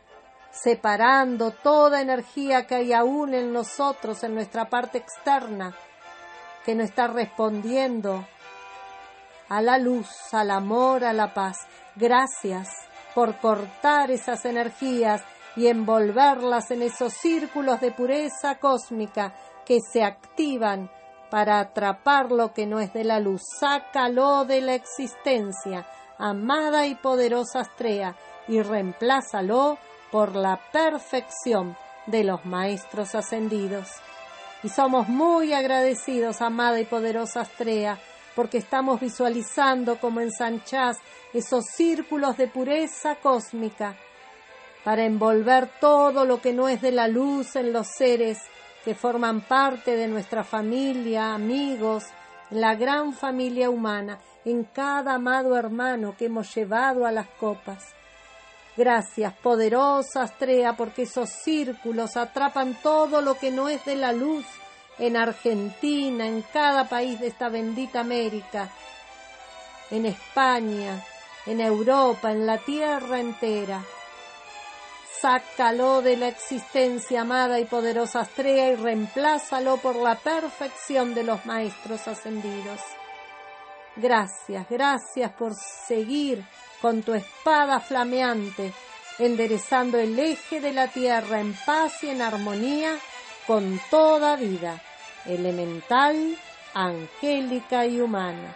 separando 0.51 1.51
toda 1.51 2.01
energía 2.01 2.65
que 2.65 2.75
hay 2.75 2.93
aún 2.93 3.33
en 3.33 3.51
nosotros, 3.51 4.23
en 4.23 4.35
nuestra 4.35 4.69
parte 4.69 4.97
externa, 4.99 5.75
que 6.65 6.75
no 6.75 6.83
está 6.83 7.07
respondiendo 7.07 8.25
a 9.49 9.61
la 9.61 9.77
luz, 9.77 10.07
al 10.31 10.51
amor, 10.51 11.03
a 11.03 11.13
la 11.13 11.33
paz. 11.33 11.57
Gracias 11.95 12.69
por 13.13 13.37
cortar 13.37 14.11
esas 14.11 14.45
energías 14.45 15.21
y 15.55 15.67
envolverlas 15.67 16.71
en 16.71 16.83
esos 16.83 17.13
círculos 17.13 17.81
de 17.81 17.91
pureza 17.91 18.59
cósmica 18.59 19.33
que 19.65 19.79
se 19.81 20.03
activan 20.03 20.89
para 21.29 21.59
atrapar 21.59 22.31
lo 22.31 22.53
que 22.53 22.65
no 22.65 22.79
es 22.79 22.93
de 22.93 23.03
la 23.03 23.19
luz. 23.19 23.41
Sácalo 23.59 24.45
de 24.45 24.61
la 24.61 24.75
existencia 24.75 25.85
amada 26.19 26.85
y 26.85 26.95
poderosa 26.95 27.61
Astrea, 27.61 28.15
y 28.47 28.61
reemplázalo 28.61 29.77
por 30.11 30.35
la 30.35 30.59
perfección 30.71 31.75
de 32.07 32.23
los 32.23 32.45
maestros 32.45 33.15
ascendidos. 33.15 33.89
Y 34.61 34.69
somos 34.69 35.07
muy 35.07 35.53
agradecidos, 35.53 36.41
amada 36.41 36.79
y 36.79 36.85
poderosa 36.85 37.41
Astrea, 37.41 37.97
porque 38.35 38.59
estamos 38.59 38.99
visualizando 38.99 39.99
como 39.99 40.19
ensanchás 40.19 40.97
esos 41.33 41.65
círculos 41.65 42.37
de 42.37 42.47
pureza 42.47 43.15
cósmica 43.15 43.95
para 44.83 45.05
envolver 45.05 45.69
todo 45.79 46.25
lo 46.25 46.41
que 46.41 46.53
no 46.53 46.69
es 46.69 46.81
de 46.81 46.91
la 46.91 47.07
luz 47.07 47.55
en 47.55 47.73
los 47.73 47.87
seres 47.87 48.39
que 48.83 48.95
forman 48.95 49.41
parte 49.41 49.95
de 49.95 50.07
nuestra 50.07 50.43
familia, 50.43 51.33
amigos, 51.33 52.05
la 52.49 52.75
gran 52.75 53.13
familia 53.13 53.69
humana 53.69 54.19
en 54.45 54.63
cada 54.63 55.15
amado 55.15 55.57
hermano 55.57 56.15
que 56.17 56.25
hemos 56.25 56.53
llevado 56.55 57.05
a 57.05 57.11
las 57.11 57.27
copas. 57.27 57.93
Gracias, 58.77 59.33
poderosa 59.33 60.23
Astrea, 60.23 60.77
porque 60.77 61.01
esos 61.01 61.29
círculos 61.29 62.15
atrapan 62.15 62.77
todo 62.81 63.21
lo 63.21 63.35
que 63.35 63.51
no 63.51 63.67
es 63.67 63.83
de 63.85 63.95
la 63.95 64.13
luz 64.13 64.45
en 64.99 65.17
Argentina, 65.17 66.27
en 66.27 66.41
cada 66.41 66.87
país 66.87 67.19
de 67.19 67.27
esta 67.27 67.49
bendita 67.49 68.01
América, 68.01 68.69
en 69.89 70.05
España, 70.05 71.03
en 71.45 71.61
Europa, 71.61 72.31
en 72.31 72.45
la 72.45 72.57
tierra 72.57 73.19
entera. 73.19 73.81
Sácalo 75.19 76.01
de 76.01 76.15
la 76.15 76.27
existencia, 76.27 77.21
amada 77.21 77.59
y 77.59 77.65
poderosa 77.65 78.21
Astrea, 78.21 78.71
y 78.71 78.75
reemplázalo 78.75 79.77
por 79.77 79.95
la 79.95 80.15
perfección 80.15 81.13
de 81.13 81.23
los 81.23 81.45
maestros 81.45 82.07
ascendidos. 82.07 82.79
Gracias, 83.95 84.69
gracias 84.69 85.31
por 85.33 85.53
seguir 85.55 86.45
con 86.81 87.03
tu 87.03 87.13
espada 87.13 87.81
flameante, 87.81 88.71
enderezando 89.17 89.97
el 89.97 90.17
eje 90.17 90.61
de 90.61 90.71
la 90.71 90.87
tierra 90.87 91.41
en 91.41 91.53
paz 91.65 92.03
y 92.03 92.09
en 92.09 92.21
armonía 92.21 92.95
con 93.45 93.81
toda 93.89 94.37
vida, 94.37 94.81
elemental, 95.25 96.35
angélica 96.73 97.85
y 97.85 98.01
humana. 98.01 98.55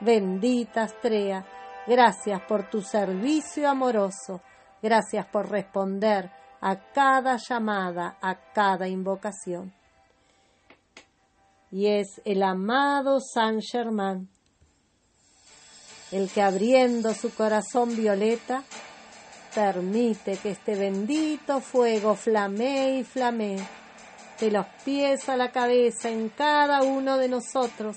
Bendita 0.00 0.82
Astrea, 0.82 1.44
gracias 1.86 2.40
por 2.42 2.68
tu 2.68 2.82
servicio 2.82 3.68
amoroso, 3.68 4.40
gracias 4.82 5.26
por 5.26 5.50
responder 5.50 6.30
a 6.60 6.76
cada 6.92 7.36
llamada, 7.36 8.18
a 8.20 8.34
cada 8.52 8.88
invocación. 8.88 9.72
Y 11.70 11.86
es 11.88 12.20
el 12.24 12.42
amado 12.42 13.18
San 13.20 13.60
Germán 13.60 14.28
el 16.14 16.30
que 16.30 16.42
abriendo 16.42 17.12
su 17.12 17.34
corazón 17.34 17.96
violeta, 17.96 18.62
permite 19.52 20.36
que 20.36 20.50
este 20.50 20.76
bendito 20.76 21.60
fuego 21.60 22.14
flamee 22.14 23.00
y 23.00 23.04
flamee 23.04 23.58
de 24.40 24.50
los 24.50 24.66
pies 24.84 25.28
a 25.28 25.36
la 25.36 25.50
cabeza 25.52 26.08
en 26.08 26.28
cada 26.30 26.82
uno 26.82 27.16
de 27.18 27.28
nosotros, 27.28 27.96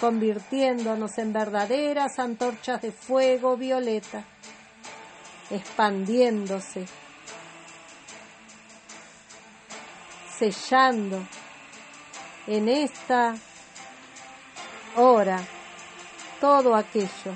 convirtiéndonos 0.00 1.18
en 1.18 1.32
verdaderas 1.32 2.18
antorchas 2.18 2.82
de 2.82 2.92
fuego 2.92 3.56
violeta, 3.56 4.24
expandiéndose, 5.50 6.86
sellando 10.38 11.26
en 12.46 12.68
esta 12.68 13.34
hora 14.96 15.40
todo 16.40 16.74
aquello 16.74 17.34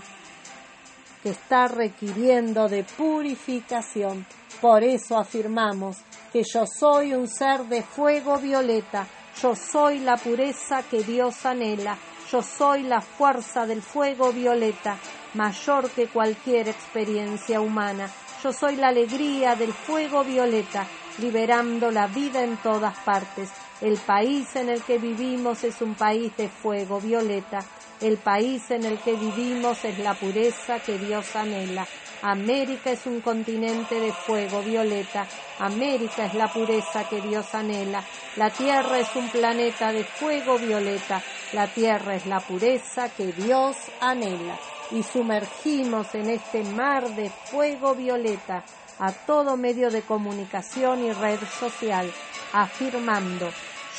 que 1.22 1.30
está 1.30 1.68
requiriendo 1.68 2.68
de 2.68 2.84
purificación. 2.84 4.26
Por 4.60 4.82
eso 4.84 5.18
afirmamos 5.18 5.96
que 6.32 6.42
yo 6.44 6.66
soy 6.66 7.12
un 7.12 7.28
ser 7.28 7.64
de 7.64 7.82
fuego 7.82 8.38
violeta, 8.38 9.06
yo 9.40 9.54
soy 9.54 10.00
la 10.00 10.16
pureza 10.16 10.82
que 10.82 11.02
Dios 11.02 11.44
anhela, 11.44 11.98
yo 12.30 12.42
soy 12.42 12.84
la 12.84 13.02
fuerza 13.02 13.66
del 13.66 13.82
fuego 13.82 14.32
violeta, 14.32 14.96
mayor 15.34 15.90
que 15.90 16.06
cualquier 16.08 16.68
experiencia 16.68 17.60
humana. 17.60 18.10
Yo 18.42 18.52
soy 18.52 18.76
la 18.76 18.88
alegría 18.88 19.54
del 19.54 19.72
fuego 19.72 20.24
violeta, 20.24 20.86
liberando 21.18 21.90
la 21.90 22.06
vida 22.06 22.42
en 22.42 22.56
todas 22.56 22.96
partes. 23.00 23.50
El 23.80 23.98
país 23.98 24.56
en 24.56 24.70
el 24.70 24.82
que 24.82 24.98
vivimos 24.98 25.64
es 25.64 25.82
un 25.82 25.94
país 25.94 26.34
de 26.36 26.48
fuego 26.48 27.00
violeta. 27.00 27.58
El 28.02 28.18
país 28.18 28.68
en 28.72 28.84
el 28.84 28.98
que 28.98 29.14
vivimos 29.14 29.84
es 29.84 29.96
la 30.00 30.14
pureza 30.14 30.80
que 30.80 30.98
Dios 30.98 31.36
anhela. 31.36 31.86
América 32.22 32.90
es 32.90 33.06
un 33.06 33.20
continente 33.20 34.00
de 34.00 34.12
fuego 34.12 34.60
violeta. 34.60 35.28
América 35.60 36.26
es 36.26 36.34
la 36.34 36.52
pureza 36.52 37.08
que 37.08 37.20
Dios 37.20 37.54
anhela. 37.54 38.02
La 38.34 38.50
Tierra 38.50 38.98
es 38.98 39.14
un 39.14 39.28
planeta 39.28 39.92
de 39.92 40.02
fuego 40.02 40.58
violeta. 40.58 41.22
La 41.52 41.68
Tierra 41.68 42.16
es 42.16 42.26
la 42.26 42.40
pureza 42.40 43.08
que 43.08 43.32
Dios 43.32 43.76
anhela. 44.00 44.58
Y 44.90 45.04
sumergimos 45.04 46.12
en 46.16 46.30
este 46.30 46.64
mar 46.64 47.08
de 47.14 47.30
fuego 47.30 47.94
violeta 47.94 48.64
a 48.98 49.12
todo 49.12 49.56
medio 49.56 49.90
de 49.90 50.02
comunicación 50.02 51.04
y 51.04 51.12
red 51.12 51.38
social, 51.60 52.12
afirmando 52.52 53.48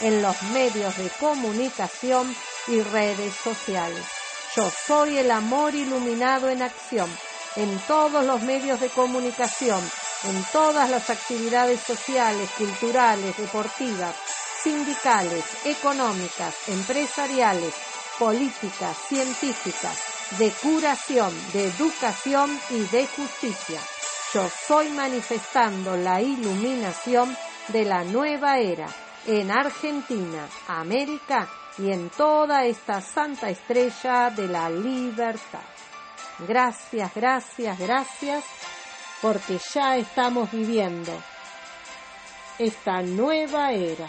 en 0.00 0.22
los 0.22 0.42
medios 0.42 0.96
de 0.96 1.08
comunicación 1.20 2.34
y 2.68 2.80
redes 2.82 3.34
sociales. 3.34 4.04
Yo 4.56 4.70
soy 4.86 5.18
el 5.18 5.30
amor 5.30 5.74
iluminado 5.74 6.48
en 6.48 6.62
acción 6.62 7.10
en 7.56 7.78
todos 7.80 8.24
los 8.24 8.42
medios 8.42 8.80
de 8.80 8.88
comunicación, 8.88 9.80
en 10.24 10.44
todas 10.52 10.88
las 10.90 11.10
actividades 11.10 11.80
sociales, 11.80 12.48
culturales, 12.56 13.36
deportivas, 13.36 14.14
sindicales, 14.62 15.44
económicas, 15.64 16.54
empresariales, 16.68 17.74
políticas, 18.18 18.96
científicas, 19.08 19.98
de 20.38 20.50
curación, 20.50 21.32
de 21.52 21.66
educación 21.66 22.60
y 22.70 22.80
de 22.86 23.06
justicia. 23.06 23.80
Yo 24.32 24.48
soy 24.66 24.90
manifestando 24.90 25.96
la 25.96 26.20
iluminación 26.20 27.36
de 27.68 27.84
la 27.84 28.04
nueva 28.04 28.58
era 28.58 28.86
en 29.26 29.50
Argentina, 29.50 30.48
América 30.68 31.48
y 31.78 31.90
en 31.92 32.10
toda 32.10 32.64
esta 32.64 33.00
santa 33.00 33.50
estrella 33.50 34.30
de 34.30 34.48
la 34.48 34.68
libertad. 34.70 35.60
Gracias, 36.40 37.14
gracias, 37.14 37.78
gracias, 37.78 38.44
porque 39.20 39.58
ya 39.72 39.96
estamos 39.96 40.50
viviendo 40.50 41.12
esta 42.58 43.02
nueva 43.02 43.72
era 43.72 44.06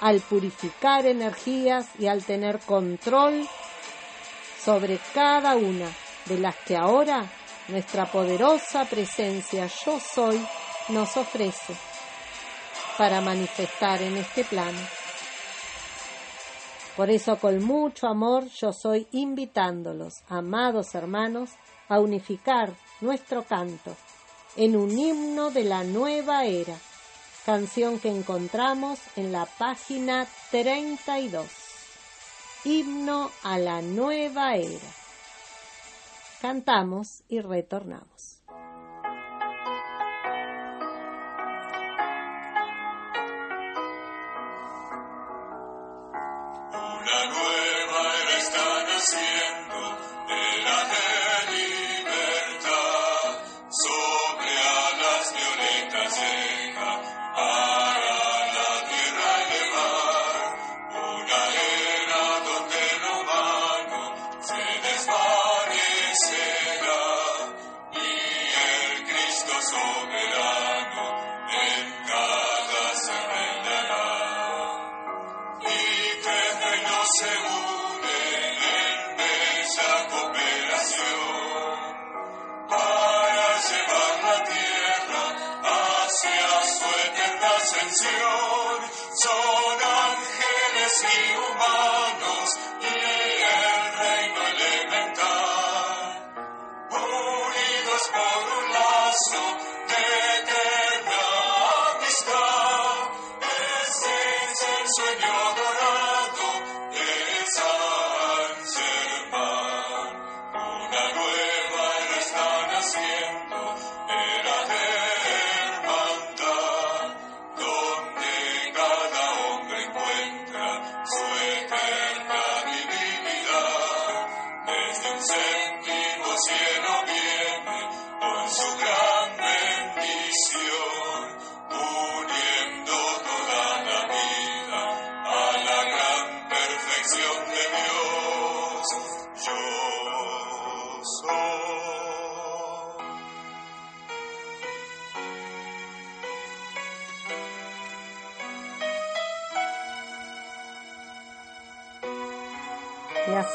al 0.00 0.20
purificar 0.20 1.06
energías 1.06 1.86
y 1.98 2.06
al 2.06 2.24
tener 2.24 2.60
control 2.60 3.46
sobre 4.64 4.98
cada 5.14 5.56
una 5.56 5.88
de 6.26 6.38
las 6.38 6.56
que 6.56 6.76
ahora 6.76 7.24
nuestra 7.68 8.06
poderosa 8.06 8.84
presencia 8.84 9.66
yo 9.84 9.98
soy 10.00 10.40
nos 10.88 11.16
ofrece 11.16 11.87
para 12.98 13.20
manifestar 13.20 14.02
en 14.02 14.16
este 14.16 14.44
plano. 14.44 14.78
Por 16.96 17.10
eso 17.10 17.38
con 17.38 17.62
mucho 17.62 18.08
amor 18.08 18.48
yo 18.48 18.72
soy 18.72 19.06
invitándolos, 19.12 20.14
amados 20.28 20.96
hermanos, 20.96 21.50
a 21.88 22.00
unificar 22.00 22.74
nuestro 23.00 23.44
canto 23.44 23.96
en 24.56 24.76
un 24.76 24.98
himno 24.98 25.52
de 25.52 25.62
la 25.62 25.84
nueva 25.84 26.44
era, 26.44 26.76
canción 27.46 28.00
que 28.00 28.08
encontramos 28.08 28.98
en 29.14 29.30
la 29.30 29.46
página 29.46 30.26
32. 30.50 31.46
Himno 32.64 33.30
a 33.44 33.58
la 33.58 33.80
nueva 33.80 34.56
era. 34.56 34.90
Cantamos 36.42 37.22
y 37.28 37.40
retornamos. 37.40 38.37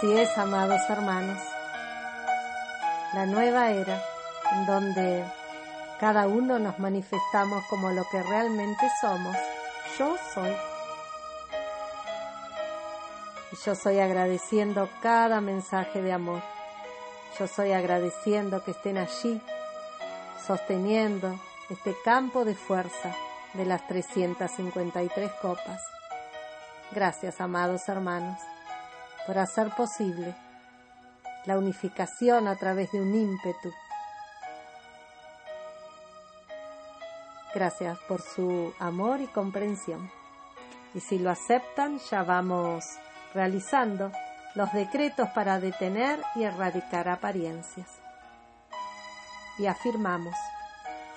Así 0.03 0.17
es, 0.17 0.37
amados 0.37 0.81
hermanos, 0.89 1.41
la 3.13 3.25
nueva 3.25 3.71
era 3.71 4.03
en 4.51 4.65
donde 4.65 5.23
cada 5.97 6.27
uno 6.27 6.59
nos 6.59 6.77
manifestamos 6.77 7.63
como 7.69 7.89
lo 7.91 8.03
que 8.11 8.21
realmente 8.21 8.85
somos. 8.99 9.35
Yo 9.97 10.17
soy. 10.33 10.53
Yo 13.65 13.75
soy 13.75 13.99
agradeciendo 13.99 14.89
cada 15.01 15.39
mensaje 15.39 16.01
de 16.01 16.11
amor. 16.11 16.41
Yo 17.39 17.47
soy 17.47 17.71
agradeciendo 17.71 18.61
que 18.63 18.71
estén 18.71 18.97
allí, 18.97 19.41
sosteniendo 20.45 21.39
este 21.69 21.95
campo 22.03 22.43
de 22.43 22.55
fuerza 22.55 23.15
de 23.53 23.63
las 23.63 23.87
353 23.87 25.31
copas. 25.41 25.81
Gracias, 26.91 27.39
amados 27.39 27.87
hermanos 27.87 28.37
por 29.25 29.37
hacer 29.37 29.69
posible 29.71 30.35
la 31.45 31.57
unificación 31.57 32.47
a 32.47 32.55
través 32.55 32.91
de 32.91 33.01
un 33.01 33.13
ímpetu. 33.13 33.71
Gracias 37.53 37.99
por 38.07 38.21
su 38.21 38.73
amor 38.79 39.21
y 39.21 39.27
comprensión. 39.27 40.09
Y 40.93 40.99
si 40.99 41.19
lo 41.19 41.29
aceptan, 41.29 41.99
ya 42.09 42.23
vamos 42.23 42.83
realizando 43.33 44.11
los 44.55 44.71
decretos 44.73 45.29
para 45.29 45.59
detener 45.59 46.19
y 46.35 46.43
erradicar 46.43 47.09
apariencias. 47.09 47.89
Y 49.57 49.67
afirmamos, 49.67 50.35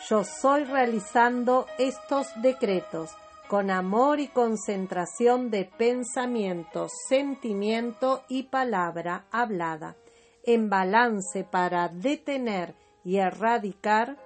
yo 0.09 0.25
soy 0.25 0.65
realizando 0.65 1.67
estos 1.79 2.29
decretos 2.43 3.11
con 3.49 3.71
amor 3.71 4.19
y 4.21 4.29
concentración 4.29 5.51
de 5.51 5.65
pensamiento, 5.65 6.89
sentimiento 7.09 8.23
y 8.29 8.45
palabra 8.45 9.27
hablada, 9.31 9.97
en 10.43 10.69
balance 10.69 11.45
para 11.45 11.89
detener 11.89 12.75
y 13.05 13.19
erradicar, 13.19 14.17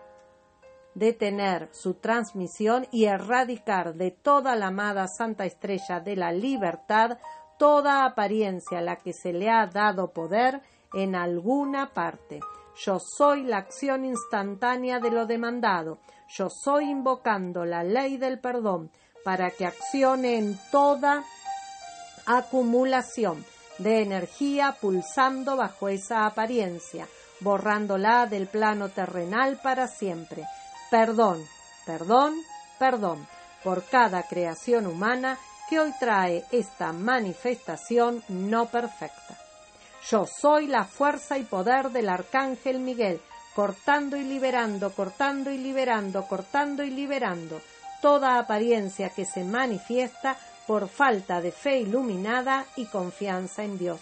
detener 0.94 1.68
su 1.72 1.94
transmisión 1.94 2.86
y 2.90 3.04
erradicar 3.04 3.94
de 3.94 4.10
toda 4.10 4.56
la 4.56 4.68
amada 4.68 5.06
Santa 5.06 5.44
Estrella 5.44 6.00
de 6.00 6.16
la 6.16 6.32
Libertad 6.32 7.18
toda 7.58 8.06
apariencia 8.06 8.78
a 8.78 8.82
la 8.82 8.96
que 8.96 9.12
se 9.12 9.34
le 9.34 9.50
ha 9.50 9.66
dado 9.66 10.12
poder 10.12 10.62
en 10.94 11.14
alguna 11.14 11.92
parte. 11.92 12.40
Yo 12.74 12.98
soy 12.98 13.42
la 13.42 13.58
acción 13.58 14.06
instantánea 14.06 14.98
de 14.98 15.10
lo 15.10 15.26
demandado. 15.26 15.98
Yo 16.26 16.48
soy 16.48 16.88
invocando 16.88 17.66
la 17.66 17.84
ley 17.84 18.16
del 18.16 18.40
perdón 18.40 18.90
para 19.24 19.50
que 19.50 19.66
accione 19.66 20.38
en 20.38 20.58
toda 20.70 21.24
acumulación 22.26 23.44
de 23.78 24.02
energía 24.02 24.76
pulsando 24.80 25.56
bajo 25.56 25.88
esa 25.88 26.26
apariencia, 26.26 27.08
borrándola 27.40 28.26
del 28.26 28.46
plano 28.46 28.90
terrenal 28.90 29.58
para 29.62 29.88
siempre. 29.88 30.44
Perdón, 30.90 31.44
perdón, 31.86 32.34
perdón 32.78 33.26
por 33.64 33.84
cada 33.84 34.22
creación 34.24 34.86
humana 34.86 35.38
que 35.68 35.80
hoy 35.80 35.92
trae 35.98 36.44
esta 36.50 36.92
manifestación 36.92 38.22
no 38.28 38.66
perfecta. 38.66 39.38
Yo 40.08 40.24
soy 40.26 40.66
la 40.66 40.84
fuerza 40.84 41.38
y 41.38 41.44
poder 41.44 41.90
del 41.90 42.08
arcángel 42.08 42.80
Miguel, 42.80 43.20
cortando 43.54 44.16
y 44.16 44.24
liberando, 44.24 44.92
cortando 44.92 45.50
y 45.50 45.58
liberando, 45.58 46.26
cortando 46.26 46.82
y 46.82 46.90
liberando 46.90 47.60
toda 48.00 48.38
apariencia 48.38 49.10
que 49.10 49.24
se 49.24 49.44
manifiesta 49.44 50.36
por 50.66 50.88
falta 50.88 51.40
de 51.40 51.52
fe 51.52 51.80
iluminada 51.80 52.64
y 52.76 52.86
confianza 52.86 53.64
en 53.64 53.78
Dios. 53.78 54.00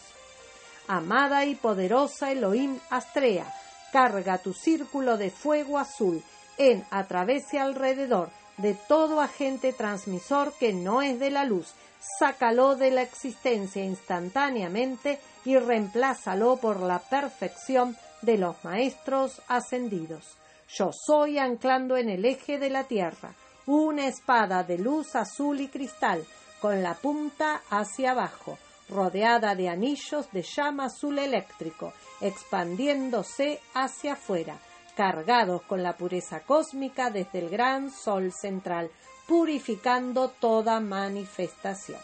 Amada 0.87 1.45
y 1.45 1.55
poderosa 1.55 2.31
Elohim 2.33 2.79
Astrea, 2.91 3.53
carga 3.93 4.39
tu 4.39 4.53
círculo 4.53 5.17
de 5.17 5.31
fuego 5.31 5.79
azul 5.79 6.23
en, 6.57 6.85
a 6.91 7.05
través 7.05 7.53
y 7.55 7.59
alrededor 7.59 8.31
de 8.59 8.75
todo 8.75 9.21
agente 9.21 9.73
transmisor 9.73 10.53
que 10.59 10.73
no 10.73 11.01
es 11.01 11.19
de 11.21 11.31
la 11.31 11.45
luz, 11.45 11.75
sácalo 12.19 12.77
de 12.77 12.91
la 12.91 13.03
existencia 13.03 13.85
instantáneamente 13.85 15.21
y 15.45 15.57
reemplázalo 15.57 16.57
por 16.57 16.81
la 16.81 16.99
perfección 16.99 17.97
de 18.23 18.37
los 18.37 18.63
maestros 18.65 19.41
ascendidos. 19.49 20.37
Yo 20.69 20.91
soy 20.93 21.39
anclando 21.39 21.97
en 21.97 22.11
el 22.11 22.25
eje 22.25 22.59
de 22.59 22.69
la 22.69 22.85
tierra 22.85 23.33
una 23.69 24.07
espada 24.07 24.62
de 24.62 24.79
luz 24.79 25.14
azul 25.14 25.61
y 25.61 25.69
cristal 25.69 26.25
con 26.59 26.83
la 26.83 26.95
punta 26.95 27.61
hacia 27.69 28.12
abajo, 28.12 28.57
rodeada 28.89 29.55
de 29.55 29.69
anillos 29.69 30.33
de 30.33 30.41
llama 30.41 30.87
azul 30.87 31.19
eléctrico, 31.19 31.93
expandiéndose 32.23 33.61
hacia 33.75 34.14
afuera, 34.14 34.57
cargados 34.97 35.61
con 35.62 35.83
la 35.83 35.99
pureza 35.99 36.41
cósmica 36.41 37.11
desde 37.11 37.41
el 37.41 37.51
gran 37.51 37.91
sol 37.91 38.33
central, 38.33 38.91
purificando 39.27 40.31
toda 40.31 40.81
manifestación. 40.81 42.01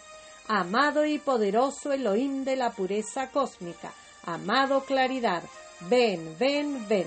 Amado 0.48 1.06
y 1.06 1.18
poderoso 1.18 1.94
Elohim 1.94 2.44
de 2.44 2.56
la 2.56 2.72
pureza 2.72 3.30
cósmica, 3.30 3.90
amado 4.26 4.84
claridad, 4.84 5.42
ven, 5.88 6.36
ven, 6.38 6.86
ven, 6.86 7.06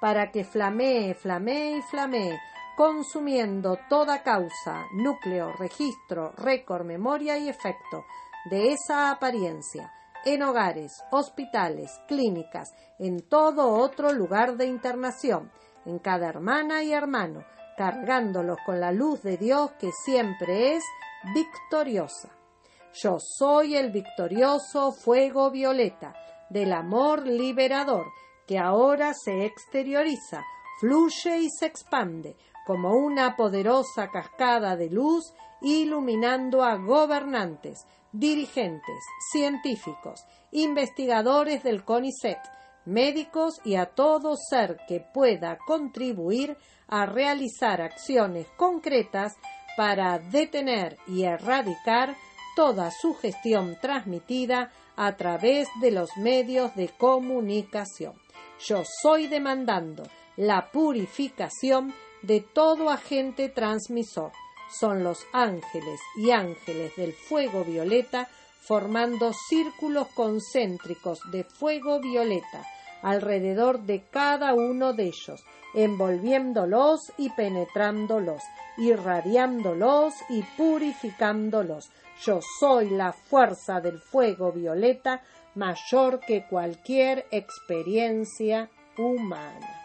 para 0.00 0.30
que 0.30 0.44
flamee, 0.44 1.14
flamee 1.14 1.78
y 1.78 1.82
flamee, 1.82 2.38
consumiendo 2.76 3.78
toda 3.88 4.22
causa, 4.22 4.86
núcleo, 4.92 5.52
registro, 5.54 6.32
récord, 6.36 6.84
memoria 6.84 7.38
y 7.38 7.48
efecto 7.48 8.04
de 8.50 8.72
esa 8.72 9.10
apariencia, 9.10 9.92
en 10.24 10.42
hogares, 10.42 11.02
hospitales, 11.10 11.90
clínicas, 12.06 12.74
en 12.98 13.28
todo 13.28 13.74
otro 13.74 14.12
lugar 14.12 14.56
de 14.56 14.66
internación, 14.66 15.50
en 15.84 15.98
cada 15.98 16.28
hermana 16.28 16.82
y 16.82 16.92
hermano, 16.92 17.44
cargándolos 17.76 18.58
con 18.66 18.80
la 18.80 18.92
luz 18.92 19.22
de 19.22 19.36
Dios 19.36 19.72
que 19.78 19.90
siempre 19.92 20.74
es 20.76 20.84
victoriosa. 21.34 22.30
Yo 22.92 23.18
soy 23.20 23.76
el 23.76 23.90
victorioso 23.90 24.92
fuego 24.92 25.50
violeta 25.50 26.14
del 26.50 26.72
amor 26.72 27.26
liberador 27.26 28.06
que 28.46 28.58
ahora 28.58 29.12
se 29.14 29.44
exterioriza, 29.44 30.44
fluye 30.80 31.38
y 31.38 31.48
se 31.50 31.66
expande 31.66 32.36
como 32.66 32.94
una 32.94 33.36
poderosa 33.36 34.10
cascada 34.10 34.76
de 34.76 34.90
luz 34.90 35.32
iluminando 35.62 36.62
a 36.62 36.76
gobernantes, 36.76 37.86
dirigentes, 38.12 39.04
científicos, 39.32 40.24
investigadores 40.52 41.62
del 41.62 41.84
CONICET, 41.84 42.38
médicos 42.86 43.60
y 43.64 43.76
a 43.76 43.86
todo 43.86 44.36
ser 44.36 44.78
que 44.88 45.00
pueda 45.00 45.58
contribuir 45.66 46.56
a 46.88 47.06
realizar 47.06 47.82
acciones 47.82 48.46
concretas 48.56 49.36
para 49.76 50.18
detener 50.18 50.96
y 51.06 51.24
erradicar 51.24 52.16
toda 52.54 52.90
su 52.90 53.14
gestión 53.14 53.76
transmitida 53.80 54.72
a 54.96 55.16
través 55.16 55.68
de 55.80 55.90
los 55.90 56.08
medios 56.16 56.74
de 56.74 56.88
comunicación. 56.88 58.14
Yo 58.60 58.82
soy 59.02 59.28
demandando 59.28 60.04
la 60.36 60.70
purificación 60.70 61.94
de 62.22 62.40
todo 62.40 62.90
agente 62.90 63.48
transmisor 63.48 64.32
son 64.68 65.04
los 65.04 65.26
ángeles 65.32 66.00
y 66.16 66.30
ángeles 66.30 66.96
del 66.96 67.12
fuego 67.12 67.64
violeta 67.64 68.28
formando 68.60 69.32
círculos 69.32 70.08
concéntricos 70.08 71.20
de 71.30 71.44
fuego 71.44 72.00
violeta 72.00 72.64
alrededor 73.02 73.82
de 73.82 74.02
cada 74.10 74.54
uno 74.54 74.92
de 74.92 75.04
ellos, 75.04 75.44
envolviéndolos 75.74 77.12
y 77.16 77.30
penetrándolos, 77.30 78.42
irradiándolos 78.78 80.14
y 80.28 80.42
purificándolos. 80.56 81.90
Yo 82.24 82.40
soy 82.58 82.90
la 82.90 83.12
fuerza 83.12 83.80
del 83.80 84.00
fuego 84.00 84.50
violeta 84.50 85.22
mayor 85.56 86.20
que 86.20 86.46
cualquier 86.46 87.26
experiencia 87.30 88.70
humana. 88.98 89.82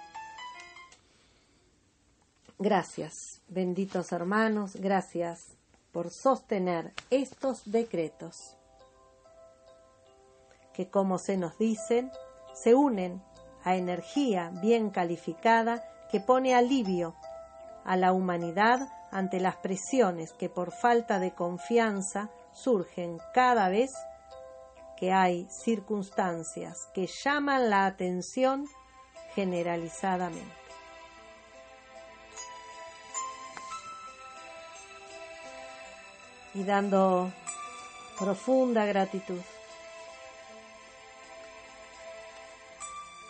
Gracias, 2.59 3.41
benditos 3.47 4.11
hermanos, 4.11 4.75
gracias 4.75 5.57
por 5.93 6.11
sostener 6.11 6.93
estos 7.09 7.71
decretos 7.71 8.57
que, 10.73 10.89
como 10.89 11.17
se 11.17 11.37
nos 11.37 11.57
dicen, 11.57 12.11
se 12.53 12.75
unen 12.75 13.23
a 13.63 13.75
energía 13.75 14.51
bien 14.61 14.89
calificada 14.89 15.83
que 16.11 16.19
pone 16.19 16.53
alivio 16.53 17.15
a 17.85 17.95
la 17.95 18.11
humanidad 18.11 18.89
ante 19.09 19.39
las 19.39 19.55
presiones 19.55 20.33
que 20.33 20.49
por 20.49 20.71
falta 20.71 21.19
de 21.19 21.33
confianza 21.33 22.29
surgen 22.51 23.19
cada 23.33 23.69
vez 23.69 23.91
que 25.01 25.11
hay 25.11 25.47
circunstancias 25.49 26.87
que 26.93 27.07
llaman 27.07 27.69
la 27.69 27.87
atención 27.87 28.69
generalizadamente. 29.35 30.61
y 36.53 36.63
dando 36.63 37.31
profunda 38.19 38.85
gratitud 38.85 39.39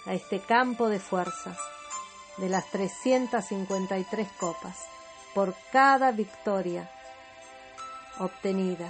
a 0.08 0.14
este 0.14 0.40
campo 0.40 0.90
de 0.90 1.00
fuerza 1.00 1.56
de 2.38 2.50
las 2.50 2.66
353 2.72 4.28
copas 4.40 4.76
por 5.36 5.54
cada 5.72 6.12
victoria 6.12 6.90
obtenida. 8.20 8.90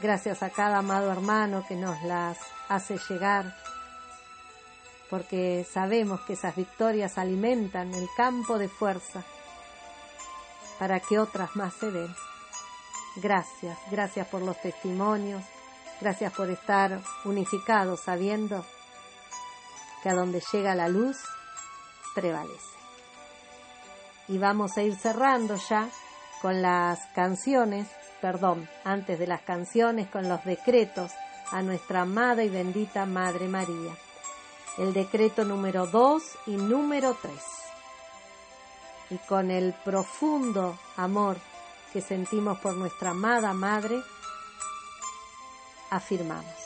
Gracias 0.00 0.42
a 0.42 0.50
cada 0.50 0.78
amado 0.78 1.10
hermano 1.10 1.64
que 1.66 1.74
nos 1.74 2.02
las 2.02 2.38
hace 2.68 2.98
llegar, 3.08 3.56
porque 5.08 5.66
sabemos 5.70 6.20
que 6.22 6.34
esas 6.34 6.54
victorias 6.54 7.16
alimentan 7.16 7.94
el 7.94 8.06
campo 8.16 8.58
de 8.58 8.68
fuerza 8.68 9.24
para 10.78 11.00
que 11.00 11.18
otras 11.18 11.56
más 11.56 11.74
se 11.74 11.90
den. 11.90 12.14
Gracias, 13.16 13.78
gracias 13.90 14.26
por 14.28 14.42
los 14.42 14.60
testimonios, 14.60 15.42
gracias 16.00 16.32
por 16.34 16.50
estar 16.50 17.00
unificados 17.24 18.02
sabiendo 18.04 18.66
que 20.02 20.10
a 20.10 20.14
donde 20.14 20.42
llega 20.52 20.74
la 20.74 20.88
luz 20.88 21.16
prevalece. 22.14 22.76
Y 24.28 24.36
vamos 24.36 24.76
a 24.76 24.82
ir 24.82 24.94
cerrando 24.96 25.56
ya 25.56 25.88
con 26.42 26.60
las 26.60 27.00
canciones, 27.14 27.88
perdón, 28.26 28.68
antes 28.82 29.20
de 29.20 29.28
las 29.28 29.42
canciones, 29.42 30.08
con 30.08 30.28
los 30.28 30.44
decretos 30.44 31.12
a 31.52 31.62
nuestra 31.62 32.00
amada 32.00 32.42
y 32.42 32.48
bendita 32.48 33.06
Madre 33.06 33.46
María. 33.46 33.94
El 34.78 34.92
decreto 34.92 35.44
número 35.44 35.86
2 35.86 36.22
y 36.48 36.56
número 36.56 37.16
3. 37.22 37.32
Y 39.10 39.18
con 39.28 39.52
el 39.52 39.74
profundo 39.84 40.76
amor 40.96 41.36
que 41.92 42.00
sentimos 42.00 42.58
por 42.58 42.74
nuestra 42.74 43.10
amada 43.10 43.52
Madre, 43.52 44.02
afirmamos. 45.90 46.56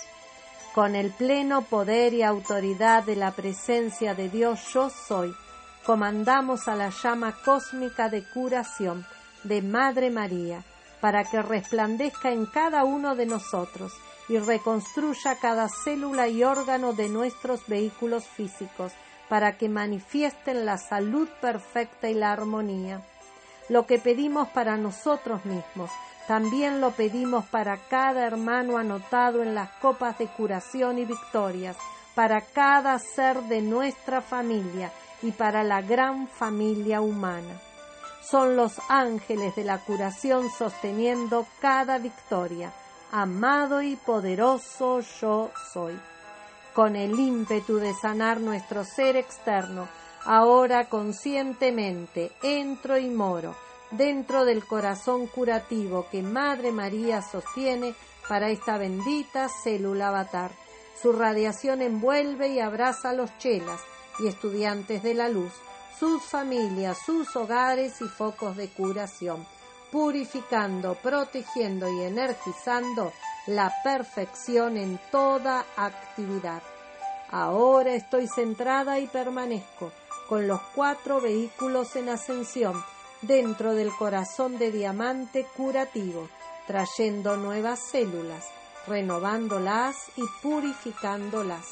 Con 0.74 0.96
el 0.96 1.12
pleno 1.12 1.60
poder 1.60 2.14
y 2.14 2.22
autoridad 2.22 3.04
de 3.04 3.16
la 3.16 3.32
presencia 3.32 4.14
de 4.14 4.30
Dios 4.30 4.60
yo 4.72 4.88
soy, 4.88 5.36
comandamos 5.84 6.68
a 6.68 6.74
la 6.74 6.88
llama 6.88 7.36
cósmica 7.44 8.08
de 8.08 8.24
curación 8.32 9.04
de 9.44 9.60
Madre 9.60 10.08
María, 10.08 10.64
para 11.00 11.24
que 11.24 11.42
resplandezca 11.42 12.30
en 12.30 12.46
cada 12.46 12.84
uno 12.84 13.14
de 13.16 13.26
nosotros 13.26 13.92
y 14.28 14.38
reconstruya 14.38 15.36
cada 15.40 15.68
célula 15.68 16.28
y 16.28 16.44
órgano 16.44 16.92
de 16.92 17.08
nuestros 17.08 17.66
vehículos 17.66 18.24
físicos, 18.24 18.92
para 19.28 19.56
que 19.56 19.68
manifiesten 19.68 20.64
la 20.64 20.76
salud 20.76 21.28
perfecta 21.40 22.08
y 22.08 22.14
la 22.14 22.32
armonía. 22.32 23.00
Lo 23.68 23.86
que 23.86 23.98
pedimos 23.98 24.48
para 24.48 24.76
nosotros 24.76 25.44
mismos, 25.44 25.90
también 26.26 26.80
lo 26.80 26.92
pedimos 26.92 27.44
para 27.46 27.76
cada 27.76 28.26
hermano 28.26 28.76
anotado 28.78 29.42
en 29.42 29.54
las 29.54 29.70
copas 29.80 30.18
de 30.18 30.26
curación 30.26 30.98
y 30.98 31.04
victorias, 31.04 31.76
para 32.14 32.40
cada 32.40 32.98
ser 32.98 33.40
de 33.44 33.62
nuestra 33.62 34.20
familia 34.20 34.92
y 35.22 35.30
para 35.30 35.62
la 35.64 35.80
gran 35.80 36.28
familia 36.28 37.00
humana. 37.00 37.69
Son 38.22 38.56
los 38.56 38.80
ángeles 38.88 39.56
de 39.56 39.64
la 39.64 39.78
curación 39.78 40.48
sosteniendo 40.50 41.46
cada 41.60 41.98
victoria. 41.98 42.72
Amado 43.12 43.82
y 43.82 43.96
poderoso 43.96 45.00
yo 45.00 45.50
soy. 45.72 45.98
Con 46.74 46.96
el 46.96 47.18
ímpetu 47.18 47.76
de 47.76 47.92
sanar 47.94 48.40
nuestro 48.40 48.84
ser 48.84 49.16
externo, 49.16 49.88
ahora 50.24 50.88
conscientemente 50.88 52.30
entro 52.42 52.98
y 52.98 53.08
moro 53.08 53.56
dentro 53.90 54.44
del 54.44 54.64
corazón 54.64 55.26
curativo 55.26 56.06
que 56.10 56.22
Madre 56.22 56.72
María 56.72 57.22
sostiene 57.22 57.94
para 58.28 58.50
esta 58.50 58.78
bendita 58.78 59.48
célula 59.48 60.08
avatar. 60.08 60.52
Su 61.00 61.12
radiación 61.12 61.82
envuelve 61.82 62.48
y 62.48 62.60
abraza 62.60 63.10
a 63.10 63.14
los 63.14 63.36
chelas 63.38 63.80
y 64.20 64.28
estudiantes 64.28 65.02
de 65.02 65.14
la 65.14 65.28
luz, 65.28 65.52
sus 65.98 66.22
familias, 66.22 66.98
sus 67.04 67.34
hogares 67.36 68.00
y 68.00 68.08
focos 68.08 68.56
de 68.56 68.68
curación, 68.68 69.46
purificando, 69.90 70.94
protegiendo 70.94 71.88
y 71.88 72.02
energizando 72.02 73.12
la 73.46 73.72
perfección 73.82 74.76
en 74.76 74.98
toda 75.10 75.64
actividad. 75.76 76.62
Ahora 77.30 77.94
estoy 77.94 78.28
centrada 78.28 78.98
y 78.98 79.06
permanezco 79.06 79.92
con 80.28 80.46
los 80.46 80.60
cuatro 80.74 81.20
vehículos 81.20 81.96
en 81.96 82.08
ascensión 82.08 82.74
dentro 83.22 83.74
del 83.74 83.90
corazón 83.90 84.58
de 84.58 84.70
diamante 84.70 85.44
curativo, 85.56 86.28
trayendo 86.66 87.36
nuevas 87.36 87.80
células, 87.90 88.46
renovándolas 88.86 89.96
y 90.16 90.22
purificándolas 90.42 91.66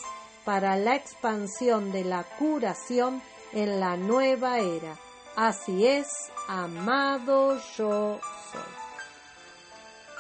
para 0.45 0.77
la 0.77 0.97
expansión 0.97 1.93
de 1.93 2.05
la 2.05 2.25
curación 2.25 3.23
en 3.53 3.81
la 3.81 3.97
nueva 3.97 4.59
era. 4.59 4.97
Así 5.37 5.87
es, 5.87 6.09
amado 6.49 7.59
yo 7.77 8.21
soy. 8.53 8.61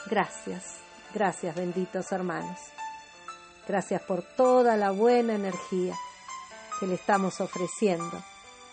Gracias, 0.06 0.78
gracias 1.12 1.54
benditos 1.54 2.12
hermanos. 2.12 2.58
Gracias 3.66 4.00
por 4.02 4.22
toda 4.22 4.76
la 4.76 4.90
buena 4.90 5.34
energía 5.34 5.94
que 6.78 6.86
le 6.86 6.94
estamos 6.94 7.40
ofreciendo 7.40 8.22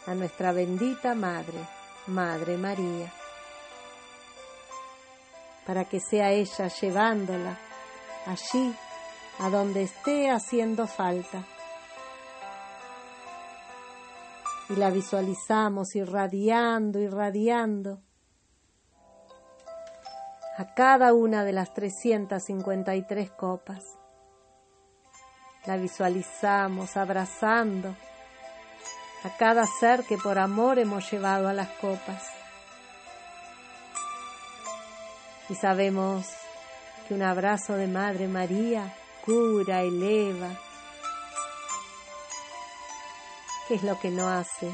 a 0.06 0.14
nuestra 0.14 0.52
bendita 0.52 1.16
Madre, 1.16 1.60
Madre 2.08 2.58
María, 2.58 3.12
para 5.66 5.86
que 5.86 6.00
sea 6.00 6.32
ella 6.32 6.68
llevándola 6.68 7.58
allí 8.28 8.76
a 9.40 9.50
donde 9.50 9.84
esté 9.84 10.30
haciendo 10.30 10.88
falta. 10.88 11.44
Y 14.70 14.76
la 14.76 14.90
visualizamos 14.90 15.96
irradiando, 15.96 17.00
irradiando 17.00 18.02
a 20.58 20.74
cada 20.74 21.14
una 21.14 21.44
de 21.44 21.52
las 21.52 21.74
353 21.74 23.32
copas. 23.32 23.84
La 25.66 25.78
visualizamos 25.78 26.96
abrazando 26.96 27.96
a 29.24 29.38
cada 29.38 29.66
ser 29.68 30.04
que 30.04 30.18
por 30.18 30.38
amor 30.38 30.80
hemos 30.80 31.12
llevado 31.12 31.48
a 31.48 31.54
las 31.54 31.70
copas. 31.82 32.24
Y 35.50 35.56
sabemos 35.56 36.26
que 37.08 37.14
un 37.14 37.22
abrazo 37.22 37.76
de 37.76 37.88
Madre 37.88 38.28
María 38.28 38.94
cura, 39.26 39.82
eleva. 39.82 40.50
¿Qué 43.68 43.76
es 43.76 43.84
lo 43.84 44.00
que 44.00 44.12
no 44.12 44.30
hace. 44.30 44.72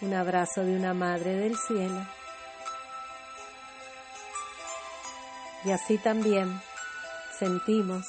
Un 0.00 0.14
abrazo 0.14 0.62
de 0.62 0.76
una 0.76 0.94
Madre 0.94 1.36
del 1.36 1.56
Cielo? 1.56 2.04
Y 5.64 5.70
así 5.70 5.96
también 5.98 6.60
sentimos 7.38 8.04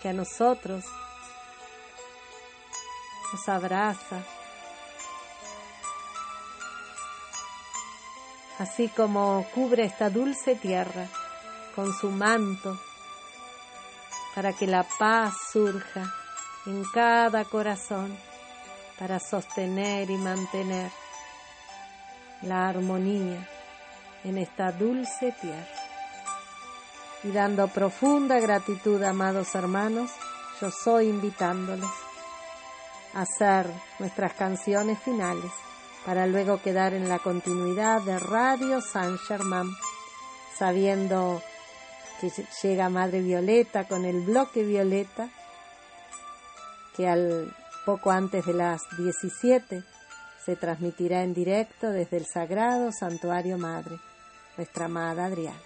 que 0.00 0.10
a 0.10 0.12
nosotros 0.12 0.84
nos 3.32 3.48
abraza, 3.48 4.18
así 8.60 8.88
como 8.88 9.44
cubre 9.54 9.84
esta 9.84 10.08
dulce 10.08 10.54
tierra 10.54 11.08
con 11.74 11.92
su 11.92 12.10
manto 12.10 12.78
para 14.36 14.52
que 14.52 14.68
la 14.68 14.84
paz 14.84 15.34
surja 15.52 16.12
en 16.66 16.84
cada 16.92 17.44
corazón 17.44 18.16
para 19.02 19.18
sostener 19.18 20.08
y 20.10 20.16
mantener 20.16 20.88
la 22.42 22.68
armonía 22.68 23.48
en 24.22 24.38
esta 24.38 24.70
dulce 24.70 25.34
tierra. 25.40 25.66
Y 27.24 27.32
dando 27.32 27.66
profunda 27.66 28.38
gratitud, 28.38 29.02
amados 29.02 29.56
hermanos, 29.56 30.12
yo 30.60 30.70
soy 30.70 31.08
invitándoles 31.08 31.90
a 33.14 33.22
hacer 33.22 33.66
nuestras 33.98 34.34
canciones 34.34 35.00
finales 35.00 35.50
para 36.06 36.28
luego 36.28 36.62
quedar 36.62 36.94
en 36.94 37.08
la 37.08 37.18
continuidad 37.18 38.02
de 38.02 38.20
Radio 38.20 38.80
San 38.80 39.18
Germán, 39.18 39.68
sabiendo 40.56 41.42
llega 42.62 42.88
Madre 42.88 43.20
Violeta 43.20 43.88
con 43.88 44.04
el 44.04 44.20
bloque 44.20 44.62
Violeta, 44.62 45.28
que 46.96 47.08
al 47.08 47.52
poco 47.84 48.10
antes 48.10 48.46
de 48.46 48.54
las 48.54 48.82
17 48.96 49.82
se 50.44 50.56
transmitirá 50.56 51.22
en 51.22 51.34
directo 51.34 51.90
desde 51.90 52.16
el 52.16 52.26
Sagrado 52.26 52.90
Santuario 52.92 53.58
Madre, 53.58 53.98
nuestra 54.56 54.86
amada 54.86 55.26
Adriana. 55.26 55.58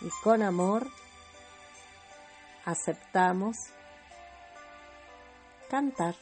Y 0.00 0.08
con 0.22 0.42
amor 0.42 0.86
aceptamos 2.64 3.56
cantar. 5.70 6.14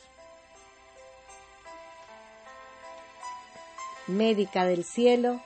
Médica 4.06 4.64
del 4.64 4.84
Cielo 4.84 5.40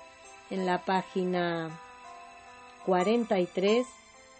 en 0.51 0.67
la 0.67 0.85
página 0.85 1.81
43 2.87 3.87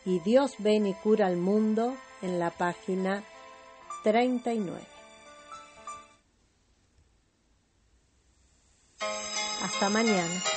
y 0.07 0.19
Dios 0.21 0.57
ven 0.59 0.87
y 0.87 0.95
cura 0.95 1.27
al 1.27 1.37
mundo 1.37 1.95
en 2.23 2.39
la 2.39 2.51
página 2.51 3.23
39. 4.05 4.81
Hasta 9.63 9.89
mañana. 9.89 10.54